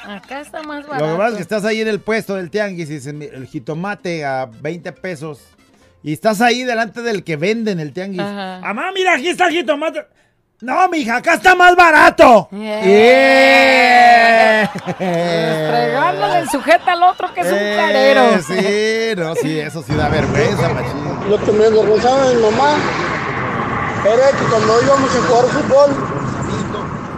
[0.07, 1.11] Acá está más Lo barato.
[1.11, 3.45] que pasa es que estás ahí en el puesto del tianguis y dicen, "Mira, el
[3.45, 5.41] jitomate a 20 pesos.
[6.07, 8.21] Y estás ahí delante del que vende en el tianguis.
[8.21, 8.59] Ajá.
[8.61, 10.07] Mamá, mira, aquí está el jitomate.
[10.61, 12.47] No, mija, acá está más barato.
[12.49, 12.81] Yeah.
[12.85, 14.71] Yeah.
[14.97, 18.41] Fregándole el sujeto al otro que es un Eh, carero.
[18.41, 21.29] Sí, no, sí, eso sí da vergüenza, machín.
[21.29, 22.77] Lo que me avergonzaba de mi mamá
[24.05, 25.89] era que cuando íbamos a jugar fútbol,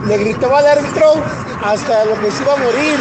[0.08, 1.14] le gritaba al árbitro
[1.64, 2.98] hasta lo que se iba a morir.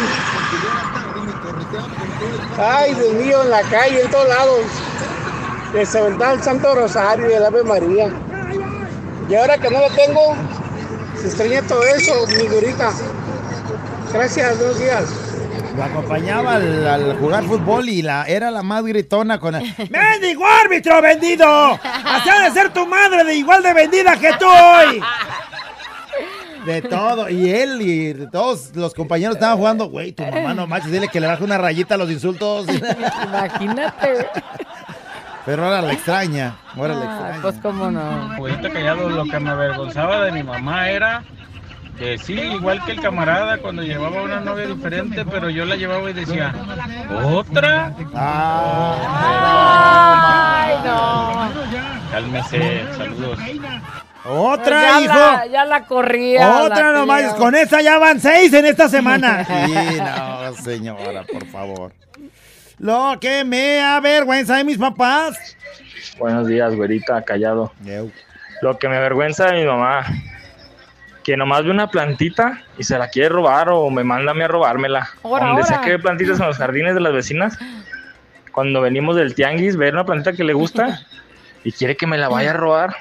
[2.59, 4.59] Ay, Dios mío, en la calle, en todos lados.
[5.73, 8.09] Les aventaba el Santo Rosario y el Ave María.
[9.29, 10.35] Y ahora que no lo tengo,
[11.21, 12.91] se extraña todo eso, mi gurita.
[14.11, 15.03] Gracias, buenos días.
[15.77, 19.63] Lo acompañaba al, al jugar fútbol y la, era la más gritona con el...
[19.89, 21.47] ¡Mendigo árbitro vendido!
[21.47, 25.01] Así ha de ser tu madre de igual de vendida que tú hoy.
[26.65, 27.29] De todo.
[27.29, 29.89] Y él y todos los compañeros estaban jugando.
[29.89, 32.65] Güey, tu mamá no manches, dile que le baje una rayita a los insultos.
[33.23, 34.27] Imagínate.
[35.45, 36.55] Pero ahora la extraña.
[36.75, 37.41] Ahora la Ah, extraña.
[37.41, 38.33] pues cómo no.
[38.33, 41.23] Abuelita Callado, lo que me avergonzaba de mi mamá era
[41.97, 46.09] que sí, igual que el camarada cuando llevaba una novia diferente, pero yo la llevaba
[46.09, 46.53] y decía,
[47.25, 47.93] ¿otra?
[49.39, 51.49] Ay, no.
[52.11, 53.39] Cálmese, saludos.
[54.25, 55.13] Otra, ya hijo.
[55.13, 56.61] La, ya la corría.
[56.63, 57.33] Otra la nomás.
[57.35, 59.45] Con esta ya van seis en esta semana.
[59.65, 61.93] Sí, no, señora, por favor.
[62.79, 65.37] Lo que me avergüenza de mis papás.
[66.17, 67.73] Buenos días, güerita, callado.
[68.61, 70.05] Lo que me avergüenza de mi mamá,
[71.23, 74.43] que nomás ve una plantita y se la quiere robar o me manda a mí
[74.43, 75.09] a robármela.
[75.23, 75.75] Ahora, Donde ahora.
[75.75, 77.57] sea que ve plantitas en los jardines de las vecinas,
[78.53, 81.01] cuando venimos del tianguis, ver una plantita que le gusta
[81.63, 82.95] y quiere que me la vaya a robar.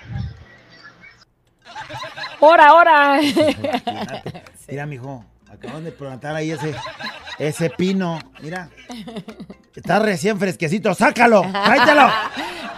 [2.40, 3.20] Ahora, ahora.
[4.68, 6.74] Mira, mijo, acaban de plantar ahí ese,
[7.38, 8.18] ese pino.
[8.42, 8.68] Mira,
[9.74, 10.94] está recién fresquecito.
[10.94, 11.42] ¡Sácalo!
[11.50, 12.08] ¡Tráetelo!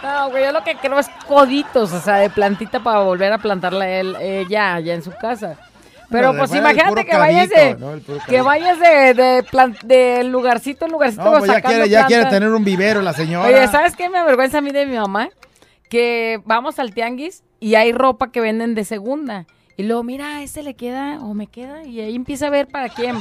[0.03, 3.37] No, güey, yo lo que creo es coditos, o sea, de plantita para volver a
[3.37, 5.57] plantarla él eh, ya, ya en su casa.
[6.09, 7.77] Pero pues imagínate que vayas de,
[8.27, 12.25] que vayas de, de, plan- de lugarcito en lugarcito No, pues ya quiere, ya quiere
[12.25, 13.47] tener un vivero la señora.
[13.47, 15.29] Oye, ¿sabes qué me avergüenza a mí de mi mamá?
[15.87, 19.45] Que vamos al tianguis y hay ropa que venden de segunda.
[19.77, 21.83] Y luego, mira, este le queda o me queda.
[21.83, 23.17] Y ahí empieza a ver para quién.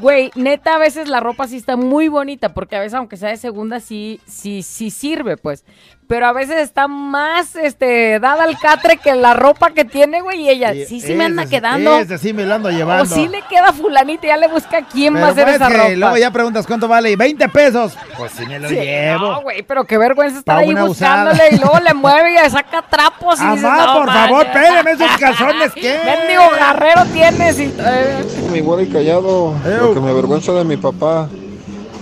[0.00, 2.52] Güey, neta, a veces la ropa sí está muy bonita.
[2.52, 5.64] Porque a veces, aunque sea de segunda, sí, sí, sí sirve, pues.
[6.08, 10.42] Pero a veces está más, este, dada al catre que la ropa que tiene, güey.
[10.42, 11.98] Y ella, sí, sí me anda quedando.
[11.98, 13.02] Ese sí me lo ando llevando.
[13.02, 15.44] O sí le queda a fulanita y ya le busca quién va a Pero hacer
[15.44, 15.90] pues esa que ropa.
[15.96, 17.16] Luego ya preguntas cuánto vale.
[17.16, 17.94] 20 pesos.
[18.16, 19.32] Pues sí me lo Sí, llevo.
[19.32, 21.50] No, güey, pero qué vergüenza estar ahí buscándole usada.
[21.50, 24.62] y luego le mueve y le saca trapos y dices, Amá, no, por favor, manches.
[24.62, 25.98] pégame esos calzones, ¿qué?
[26.04, 27.74] Mendigo garrero tienes y...
[27.78, 31.28] eh, Mi güero y callado, lo que me avergüenza de mi papá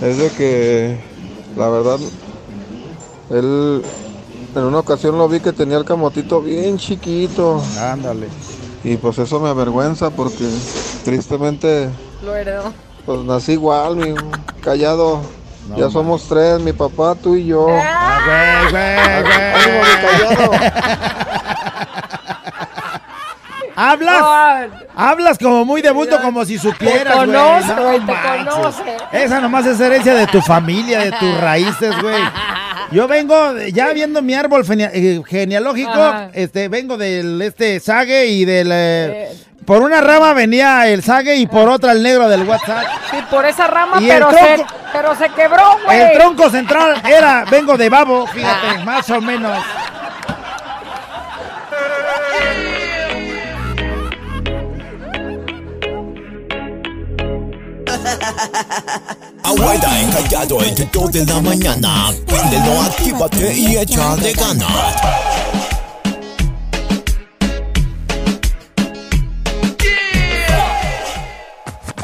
[0.03, 0.97] es de que,
[1.57, 1.97] la verdad,
[3.29, 3.81] él
[4.55, 7.61] en una ocasión lo vi que tenía el camotito bien chiquito.
[7.79, 8.27] Ándale.
[8.83, 10.47] Y pues eso me avergüenza porque
[11.03, 11.89] tristemente,
[12.23, 12.71] Lo heredó.
[13.05, 14.13] pues nací igual, mi
[14.61, 15.21] callado.
[15.75, 17.67] ya somos tres, mi papá, tú y yo.
[17.69, 20.51] Ah, güey, güey, Ánimo, mi callado.
[23.77, 24.23] Hablas,
[24.95, 27.37] hablas como muy debuto, como si supieras, Te güey.
[27.37, 28.53] conoce, No güey, te manches.
[28.55, 28.97] conoce.
[29.11, 32.15] Esa nomás es herencia de tu familia, de tus raíces, güey.
[32.91, 36.29] Yo vengo, de- ya viendo mi árbol eh, genealógico, Ajá.
[36.33, 39.29] este, vengo del este sague y del eh,
[39.65, 42.85] por una rama venía el sague y por otra el negro del WhatsApp.
[43.09, 45.99] Sí, por esa rama, Y el pero se, tronco- pero se quebró, güey.
[46.01, 49.57] El tronco central era, vengo de babo, fíjate, más o menos.
[59.43, 62.11] Abuela encallado entre 2 de la mañana.
[62.47, 64.95] Préndelo, actívate y échale ganas.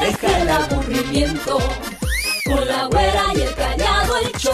[0.00, 1.58] Deja el aburrimiento
[2.44, 4.52] con la güera y el callado el show.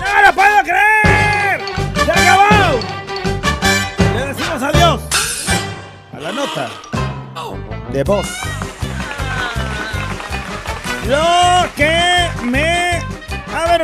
[0.00, 1.60] ¡No lo puedo creer!
[2.04, 2.80] ¡Se acabó!
[4.40, 5.00] Vamos, adiós.
[6.12, 6.68] A la nota
[7.92, 8.51] de voz.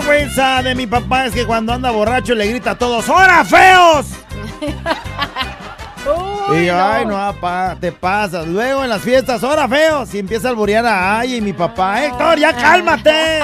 [0.08, 4.06] Avergüenza de mi papá es que cuando anda borracho le grita a todos, ¡Hora, feos!
[6.50, 6.82] Uy, y yo, no.
[6.88, 8.46] ay, no, papá, te pasas.
[8.46, 10.14] Luego en las fiestas, ¡Hora, feos!
[10.14, 13.40] Y empieza a alburear a Ay y mi papá, ¡Héctor, ya cálmate!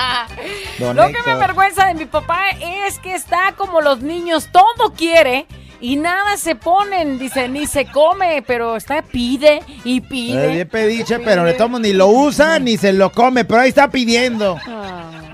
[0.78, 2.50] Don Lo que me avergüenza de mi papá
[2.86, 5.46] es que está como los niños, todo quiere
[5.80, 10.46] y nada se ponen, dice, ni se come, pero está pide y Es pide.
[10.48, 13.88] bien pediche, pero le tomo ni lo usa ni se lo come, pero ahí está
[13.90, 14.56] pidiendo.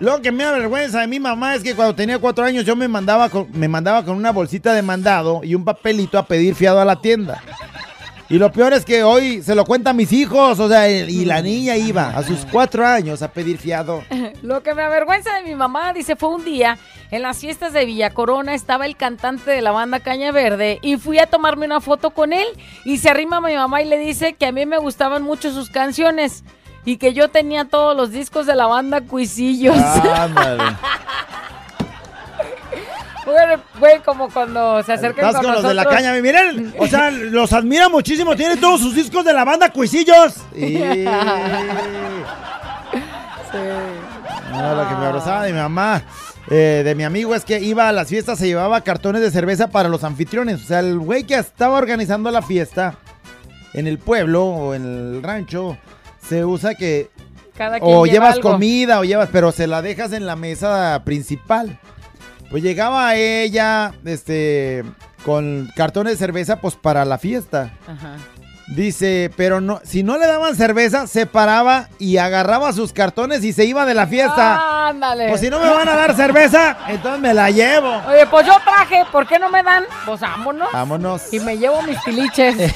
[0.05, 2.89] Lo que me avergüenza de mi mamá es que cuando tenía cuatro años yo me
[2.89, 6.79] mandaba con, me mandaba con una bolsita de mandado y un papelito a pedir fiado
[6.79, 7.43] a la tienda.
[8.29, 11.41] Y lo peor es que hoy se lo cuentan mis hijos, o sea, y la
[11.41, 14.03] niña iba a sus cuatro años a pedir fiado.
[14.43, 16.77] Lo que me avergüenza de mi mamá, dice, fue un día
[17.11, 20.97] en las fiestas de Villa Corona, estaba el cantante de la banda Caña Verde y
[20.97, 22.47] fui a tomarme una foto con él
[22.85, 25.51] y se arrima a mi mamá y le dice que a mí me gustaban mucho
[25.51, 26.45] sus canciones
[26.85, 29.77] y que yo tenía todos los discos de la banda Cuisillos.
[29.77, 30.63] Ándale.
[33.25, 33.37] Güey,
[33.79, 37.11] güey, como cuando se acercan Estás con, con los de la caña, miren, o sea,
[37.11, 40.35] los admira muchísimo, tiene todos sus discos de la banda Cuisillos.
[40.57, 40.75] Y...
[44.51, 46.03] No, lo que me abrazaba de mi mamá,
[46.51, 49.69] eh, de mi amigo, es que iba a las fiestas, se llevaba cartones de cerveza
[49.69, 50.63] para los anfitriones.
[50.63, 52.97] O sea, el güey que estaba organizando la fiesta
[53.73, 55.79] en el pueblo o en el rancho,
[56.29, 57.11] se usa que
[57.57, 58.51] Cada quien o lleva llevas algo.
[58.53, 61.79] comida o llevas, pero se la dejas en la mesa principal.
[62.51, 64.85] Pues llegaba ella, este,
[65.25, 67.73] con cartones de cerveza, pues para la fiesta.
[67.87, 68.17] Ajá.
[68.67, 73.53] Dice, pero no, si no le daban cerveza, se paraba y agarraba sus cartones y
[73.53, 74.89] se iba de la fiesta.
[74.89, 75.29] Ándale.
[75.29, 77.95] Pues si no me van a dar cerveza, entonces me la llevo.
[78.09, 79.85] Oye, pues yo traje, ¿por qué no me dan?
[80.07, 80.73] Pues vámonos.
[80.73, 81.31] Vámonos.
[81.35, 82.57] Y me llevo mis tiliches.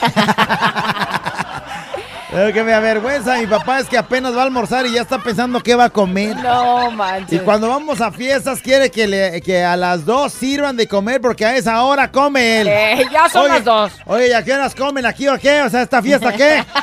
[2.33, 5.19] Lo que me avergüenza mi papá es que apenas va a almorzar y ya está
[5.19, 6.37] pensando qué va a comer.
[6.37, 7.41] no manches.
[7.41, 11.23] Y cuando vamos a fiestas quiere que, le, que a las dos sirvan de comer
[11.23, 12.69] porque a esa hora come él.
[12.69, 13.93] Eh, ya son las dos.
[14.05, 15.63] Oye, ¿y a qué horas comen aquí o qué?
[15.63, 16.65] O sea, ¿esta fiesta qué?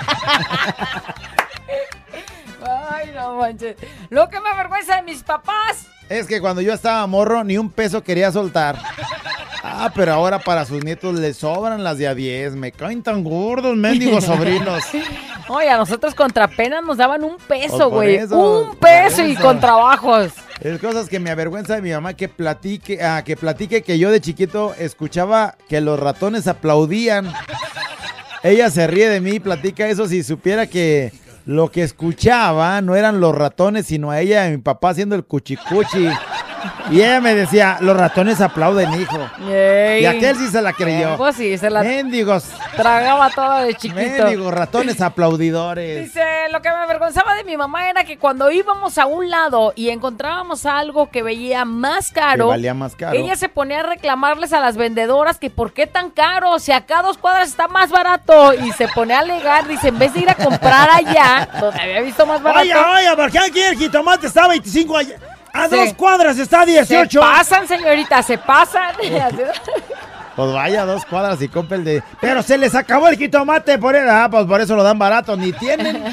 [2.90, 3.76] Ay, no manches.
[4.10, 5.86] Lo que me avergüenza de mis papás.
[6.10, 8.78] Es que cuando yo estaba morro, ni un peso quería soltar.
[9.68, 12.56] Ah, pero ahora para sus nietos les sobran las de a 10.
[12.56, 14.84] Me caen tan gordos, mendigos sobrinos.
[15.48, 18.20] Oye, a nosotros contra pena nos daban un peso, por güey.
[18.30, 20.34] Un peso y con trabajos.
[20.62, 24.12] Es cosas que me avergüenza de mi mamá que platique, ah, que platique que yo
[24.12, 27.34] de chiquito escuchaba que los ratones aplaudían.
[28.44, 31.12] Ella se ríe de mí, platica eso si supiera que
[31.48, 35.16] lo que escuchaba no eran los ratones, sino a ella y a mi papá haciendo
[35.16, 36.08] el cuchicuchi.
[36.92, 39.20] Y ella me decía, los ratones aplauden, hijo.
[39.50, 40.04] Ey.
[40.04, 41.18] Y aquel sí se la creyó.
[41.18, 42.46] Pues sí, se la Mendigos,
[42.76, 43.96] tragaba toda de chiquito.
[44.24, 46.06] mendigos ratones aplaudidores.
[46.06, 49.74] Dice, lo que me avergonzaba de mi mamá era que cuando íbamos a un lado
[49.76, 53.18] y encontrábamos algo que veía más caro, Que valía más caro.
[53.18, 57.00] ella se ponía a reclamarles a las vendedoras que por qué tan caro, si acá
[57.00, 60.22] a dos cuadras está más barato y se pone a alegar, dice, en vez de
[60.22, 62.62] ir a comprar allá, donde había visto más barato.
[62.64, 65.16] Oye, oye, ¿por qué aquí el jitomate está a 25 allá?
[65.56, 67.10] A dos cuadras está a 18.
[67.10, 68.96] Se pasan, señorita, se pasan.
[70.36, 72.04] Pues vaya dos cuadras y compre el de.
[72.20, 73.96] Pero se les acabó el jitomate por.
[73.96, 76.04] Ah, pues por eso lo dan barato, ni tienen.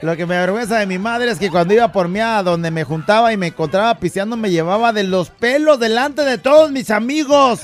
[0.00, 2.70] Lo que me avergüenza de mi madre es que cuando iba por mí a donde
[2.70, 6.90] me juntaba y me encontraba pisteando, me llevaba de los pelos delante de todos mis
[6.90, 7.60] amigos.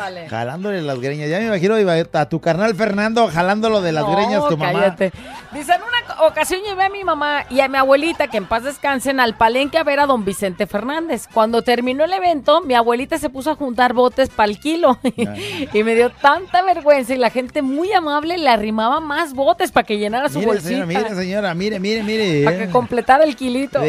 [0.00, 0.28] Ándale.
[0.28, 1.28] Jalándole las greñas.
[1.28, 4.72] Ya me imagino iba a tu carnal Fernando jalándolo de las No, greñas tu mamá.
[4.80, 5.12] cállate.
[5.52, 8.64] Dice, en una ocasión llevé a mi mamá y a mi abuelita, que en paz
[8.64, 11.26] descansen, al palenque a ver a don Vicente Fernández.
[11.32, 14.98] Cuando terminó el evento, mi abuelita se puso a juntar botes para el kilo.
[15.72, 19.86] y me dio tanta vergüenza y la gente muy amable le arrimaba más botes para
[19.86, 20.68] que llenara su Mire, bolsita.
[20.68, 22.44] señora, mire, señora, mire, mire, mire.
[22.44, 23.80] Para que completara el kilito.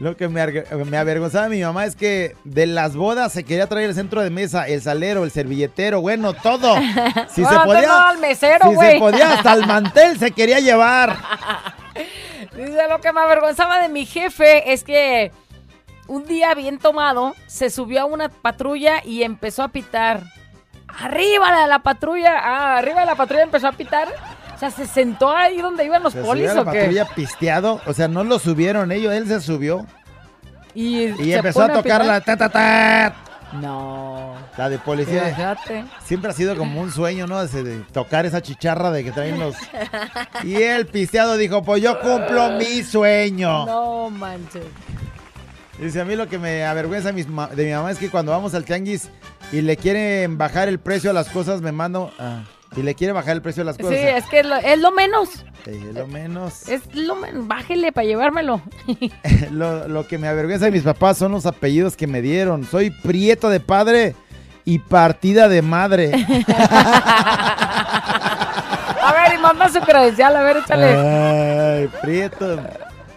[0.00, 3.66] Lo que me, me avergonzaba de mi mamá es que de las bodas se quería
[3.66, 6.74] traer el centro de mesa, el salero, el servilletero, bueno, todo.
[7.28, 11.16] Si se podía, al mesero, si se podía, hasta el mantel se quería llevar.
[12.56, 15.32] Dice, lo que me avergonzaba de mi jefe es que
[16.08, 20.22] un día bien tomado se subió a una patrulla y empezó a pitar.
[20.88, 24.08] Arriba de la patrulla, ah, arriba de la patrulla empezó a pitar.
[24.60, 26.80] O sea, se sentó ahí donde iban los Se polis a o qué.
[26.80, 29.86] patrulla pisteado, o sea, no lo subieron ellos, él se subió
[30.74, 33.14] Y, y se empezó a pone tocar la ta ta ta.
[33.54, 34.34] No.
[34.58, 35.34] La de policía.
[35.34, 35.86] Fíjate.
[36.04, 37.40] Siempre ha sido como un sueño, ¿no?
[37.40, 39.56] Ese de tocar esa chicharra de que traen los.
[40.44, 43.64] Y el pisteado dijo, pues yo cumplo mi sueño.
[43.64, 44.66] No manches.
[45.78, 48.66] Dice, a mí lo que me avergüenza de mi mamá es que cuando vamos al
[48.66, 49.08] tianguis
[49.52, 52.12] y le quieren bajar el precio a las cosas, me mando.
[52.18, 52.42] ah,
[52.76, 53.98] y le quieren bajar el precio a las Sí, cosas.
[53.98, 55.44] es que es lo, es lo menos.
[55.66, 56.68] Eh, lo menos.
[56.68, 57.46] Es lo menos.
[57.48, 58.62] Bájele para llevármelo.
[59.50, 62.64] Lo, lo que me avergüenza de mis papás son los apellidos que me dieron.
[62.64, 64.14] Soy prieto de padre
[64.64, 66.12] y partida de madre.
[69.02, 70.86] A ver, y manda su credencial, a ver, échale.
[70.96, 72.60] Ay, prieto.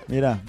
[0.08, 0.40] Mira,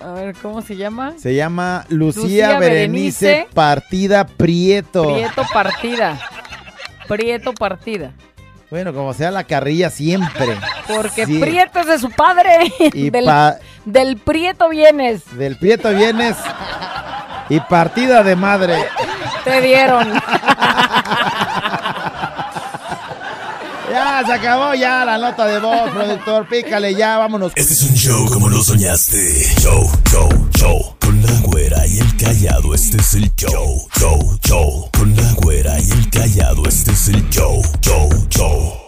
[0.00, 1.14] A ver, ¿cómo se llama?
[1.18, 5.02] se llama Lucía, Lucía Berenice, Berenice Partida Prieto.
[5.14, 6.18] Prieto partida.
[7.08, 8.12] Prieto partida.
[8.70, 10.58] Bueno, como sea la carrilla siempre.
[10.86, 11.38] Porque Sí.
[11.38, 12.72] Prieto es de su padre.
[12.92, 15.22] Y del, pa- del Prieto vienes.
[15.36, 16.36] Del Prieto vienes
[17.48, 18.84] y partida de madre.
[19.44, 20.12] Te dieron.
[24.26, 26.48] Se acabó ya la nota de voz, productor.
[26.48, 27.52] Pícale ya, vámonos.
[27.54, 29.44] Este es un show como lo soñaste.
[29.60, 30.96] Show, show, show.
[30.98, 33.86] Con la güera y el callado, este es el show.
[33.98, 34.90] Show, show.
[34.98, 37.62] Con la güera y el callado, este es el show.
[37.80, 38.87] Show, show.